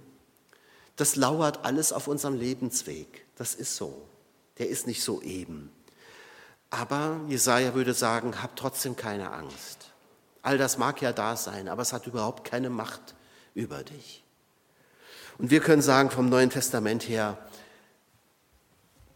Das 0.97 1.15
lauert 1.15 1.63
alles 1.63 1.93
auf 1.93 2.07
unserem 2.07 2.35
Lebensweg. 2.35 3.25
Das 3.37 3.55
ist 3.55 3.77
so. 3.77 4.07
Der 4.57 4.67
ist 4.67 4.87
nicht 4.87 5.01
so 5.01 5.21
eben. 5.21 5.71
Aber 6.69 7.21
Jesaja 7.27 7.73
würde 7.73 7.93
sagen, 7.93 8.43
hab 8.43 8.55
trotzdem 8.55 8.95
keine 8.95 9.31
Angst. 9.31 9.90
All 10.41 10.57
das 10.57 10.77
mag 10.77 11.01
ja 11.01 11.13
da 11.13 11.35
sein, 11.35 11.67
aber 11.67 11.81
es 11.81 11.93
hat 11.93 12.07
überhaupt 12.07 12.43
keine 12.43 12.69
Macht 12.69 13.15
über 13.53 13.83
dich. 13.83 14.23
Und 15.37 15.49
wir 15.49 15.59
können 15.59 15.81
sagen 15.81 16.09
vom 16.09 16.29
Neuen 16.29 16.49
Testament 16.49 17.07
her, 17.07 17.37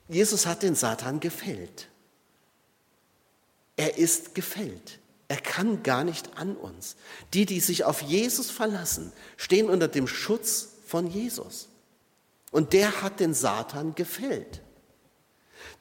Jesus 0.08 0.46
hat 0.46 0.64
den 0.64 0.76
Satan 0.76 1.20
gefällt. 1.20 1.88
Er 3.76 3.98
ist 3.98 4.36
gefällt. 4.36 5.00
Er 5.28 5.38
kann 5.38 5.82
gar 5.82 6.04
nicht 6.04 6.38
an 6.38 6.56
uns. 6.56 6.96
Die, 7.34 7.46
die 7.46 7.60
sich 7.60 7.84
auf 7.84 8.02
Jesus 8.02 8.52
verlassen, 8.52 9.12
stehen 9.38 9.70
unter 9.70 9.88
dem 9.88 10.08
Schutz 10.08 10.70
von 10.86 11.08
Jesus. 11.08 11.70
Und 12.52 12.74
der 12.74 13.02
hat 13.02 13.20
den 13.20 13.34
Satan 13.34 13.96
gefällt 13.96 14.62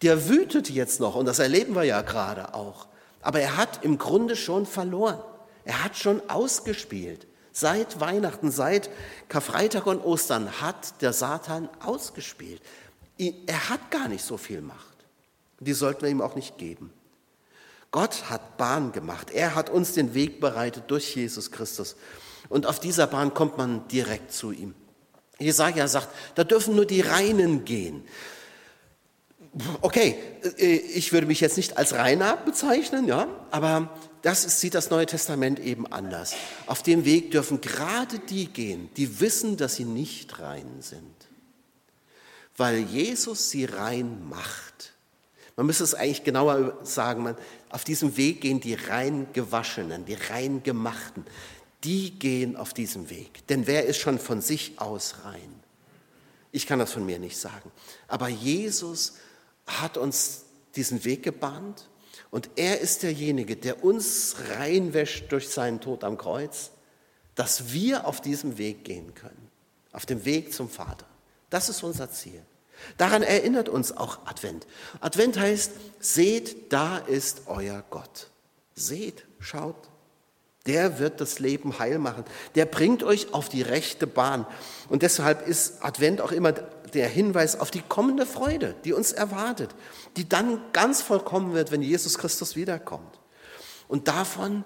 der 0.02 0.28
wütet 0.28 0.70
jetzt 0.70 1.00
noch 1.00 1.14
und 1.14 1.26
das 1.26 1.38
erleben 1.38 1.74
wir 1.74 1.84
ja 1.84 2.02
gerade 2.02 2.54
auch. 2.54 2.86
Aber 3.22 3.40
er 3.40 3.56
hat 3.56 3.84
im 3.84 3.98
Grunde 3.98 4.36
schon 4.36 4.66
verloren. 4.66 5.22
Er 5.64 5.84
hat 5.84 5.96
schon 5.96 6.28
ausgespielt. 6.28 7.26
Seit 7.52 8.00
Weihnachten, 8.00 8.50
seit 8.50 8.90
Karfreitag 9.28 9.86
und 9.86 10.04
Ostern 10.04 10.60
hat 10.60 11.00
der 11.02 11.12
Satan 11.12 11.68
ausgespielt. 11.80 12.60
Er 13.18 13.68
hat 13.68 13.90
gar 13.90 14.08
nicht 14.08 14.24
so 14.24 14.36
viel 14.36 14.60
Macht. 14.60 14.96
Die 15.60 15.72
sollten 15.72 16.02
wir 16.02 16.10
ihm 16.10 16.20
auch 16.20 16.34
nicht 16.34 16.58
geben. 16.58 16.92
Gott 17.92 18.28
hat 18.28 18.56
Bahn 18.56 18.90
gemacht. 18.90 19.30
Er 19.30 19.54
hat 19.54 19.70
uns 19.70 19.92
den 19.92 20.14
Weg 20.14 20.40
bereitet 20.40 20.84
durch 20.88 21.14
Jesus 21.14 21.52
Christus. 21.52 21.94
Und 22.48 22.66
auf 22.66 22.80
dieser 22.80 23.06
Bahn 23.06 23.32
kommt 23.32 23.56
man 23.56 23.86
direkt 23.86 24.32
zu 24.32 24.50
ihm. 24.50 24.74
Jesaja 25.38 25.86
sagt, 25.86 26.08
da 26.34 26.42
dürfen 26.42 26.74
nur 26.74 26.86
die 26.86 27.00
Reinen 27.00 27.64
gehen 27.64 28.04
okay, 29.80 30.16
äh, 30.58 30.76
ich 30.76 31.12
würde 31.12 31.26
mich 31.26 31.40
jetzt 31.40 31.56
nicht 31.56 31.78
als 31.78 31.94
Reiner 31.94 32.36
bezeichnen, 32.36 33.06
ja, 33.06 33.26
aber 33.50 33.90
das 34.24 34.46
ist, 34.46 34.58
sieht 34.58 34.74
das 34.74 34.88
Neue 34.88 35.04
Testament 35.04 35.60
eben 35.60 35.86
anders. 35.86 36.34
Auf 36.66 36.82
dem 36.82 37.04
Weg 37.04 37.30
dürfen 37.30 37.60
gerade 37.60 38.18
die 38.18 38.46
gehen, 38.46 38.88
die 38.96 39.20
wissen, 39.20 39.58
dass 39.58 39.74
sie 39.74 39.84
nicht 39.84 40.40
rein 40.40 40.80
sind, 40.80 41.14
weil 42.56 42.78
Jesus 42.78 43.50
sie 43.50 43.66
rein 43.66 44.26
macht. 44.26 44.94
Man 45.56 45.66
müsste 45.66 45.84
es 45.84 45.94
eigentlich 45.94 46.24
genauer 46.24 46.78
sagen, 46.84 47.22
man, 47.22 47.36
auf 47.68 47.84
diesem 47.84 48.16
Weg 48.16 48.40
gehen 48.40 48.60
die 48.60 48.72
rein 48.72 49.26
gewaschenen, 49.34 50.06
die 50.06 50.14
rein 50.14 50.62
gemachten, 50.62 51.26
die 51.84 52.18
gehen 52.18 52.56
auf 52.56 52.72
diesem 52.72 53.10
Weg. 53.10 53.46
Denn 53.48 53.66
wer 53.66 53.84
ist 53.84 53.98
schon 53.98 54.18
von 54.18 54.40
sich 54.40 54.80
aus 54.80 55.16
rein? 55.24 55.60
Ich 56.50 56.66
kann 56.66 56.78
das 56.78 56.92
von 56.92 57.04
mir 57.04 57.18
nicht 57.18 57.36
sagen. 57.36 57.70
Aber 58.08 58.30
Jesus 58.30 59.18
hat 59.66 59.98
uns 59.98 60.44
diesen 60.74 61.04
Weg 61.04 61.24
gebahnt 61.24 61.90
und 62.30 62.50
er 62.56 62.80
ist 62.80 63.02
derjenige, 63.02 63.56
der 63.56 63.84
uns 63.84 64.36
reinwäscht 64.56 65.30
durch 65.30 65.48
seinen 65.48 65.80
Tod 65.80 66.04
am 66.04 66.18
Kreuz, 66.18 66.70
dass 67.34 67.72
wir 67.72 68.06
auf 68.06 68.20
diesem 68.20 68.58
Weg 68.58 68.84
gehen 68.84 69.14
können, 69.14 69.50
auf 69.92 70.06
dem 70.06 70.24
Weg 70.24 70.52
zum 70.52 70.68
Vater. 70.68 71.06
Das 71.50 71.68
ist 71.68 71.82
unser 71.82 72.10
Ziel. 72.10 72.42
Daran 72.98 73.22
erinnert 73.22 73.68
uns 73.68 73.96
auch 73.96 74.26
Advent. 74.26 74.66
Advent 75.00 75.38
heißt, 75.38 75.72
seht, 76.00 76.72
da 76.72 76.98
ist 76.98 77.42
euer 77.46 77.84
Gott. 77.90 78.30
Seht, 78.74 79.24
schaut. 79.38 79.76
Der 80.66 80.98
wird 80.98 81.20
das 81.20 81.38
Leben 81.38 81.78
heil 81.78 81.98
machen. 81.98 82.24
Der 82.54 82.64
bringt 82.64 83.02
euch 83.02 83.34
auf 83.34 83.48
die 83.48 83.62
rechte 83.62 84.06
Bahn. 84.06 84.46
Und 84.88 85.02
deshalb 85.02 85.46
ist 85.46 85.84
Advent 85.84 86.20
auch 86.20 86.32
immer 86.32 86.54
der 86.94 87.08
Hinweis 87.08 87.58
auf 87.58 87.70
die 87.70 87.82
kommende 87.82 88.26
Freude, 88.26 88.74
die 88.84 88.92
uns 88.92 89.12
erwartet, 89.12 89.74
die 90.16 90.28
dann 90.28 90.60
ganz 90.72 91.02
vollkommen 91.02 91.52
wird, 91.52 91.70
wenn 91.70 91.82
Jesus 91.82 92.18
Christus 92.18 92.56
wiederkommt. 92.56 93.20
Und 93.88 94.08
davon, 94.08 94.64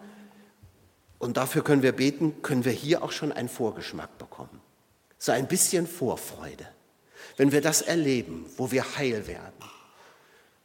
und 1.18 1.36
dafür 1.36 1.64
können 1.64 1.82
wir 1.82 1.92
beten, 1.92 2.42
können 2.42 2.64
wir 2.64 2.72
hier 2.72 3.02
auch 3.02 3.12
schon 3.12 3.32
einen 3.32 3.48
Vorgeschmack 3.48 4.18
bekommen. 4.18 4.60
So 5.18 5.32
ein 5.32 5.48
bisschen 5.48 5.86
Vorfreude. 5.86 6.66
Wenn 7.36 7.50
wir 7.50 7.60
das 7.60 7.82
erleben, 7.82 8.46
wo 8.56 8.70
wir 8.70 8.96
heil 8.96 9.26
werden, 9.26 9.64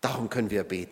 darum 0.01 0.29
können 0.29 0.51
wir 0.51 0.63
beten. 0.63 0.91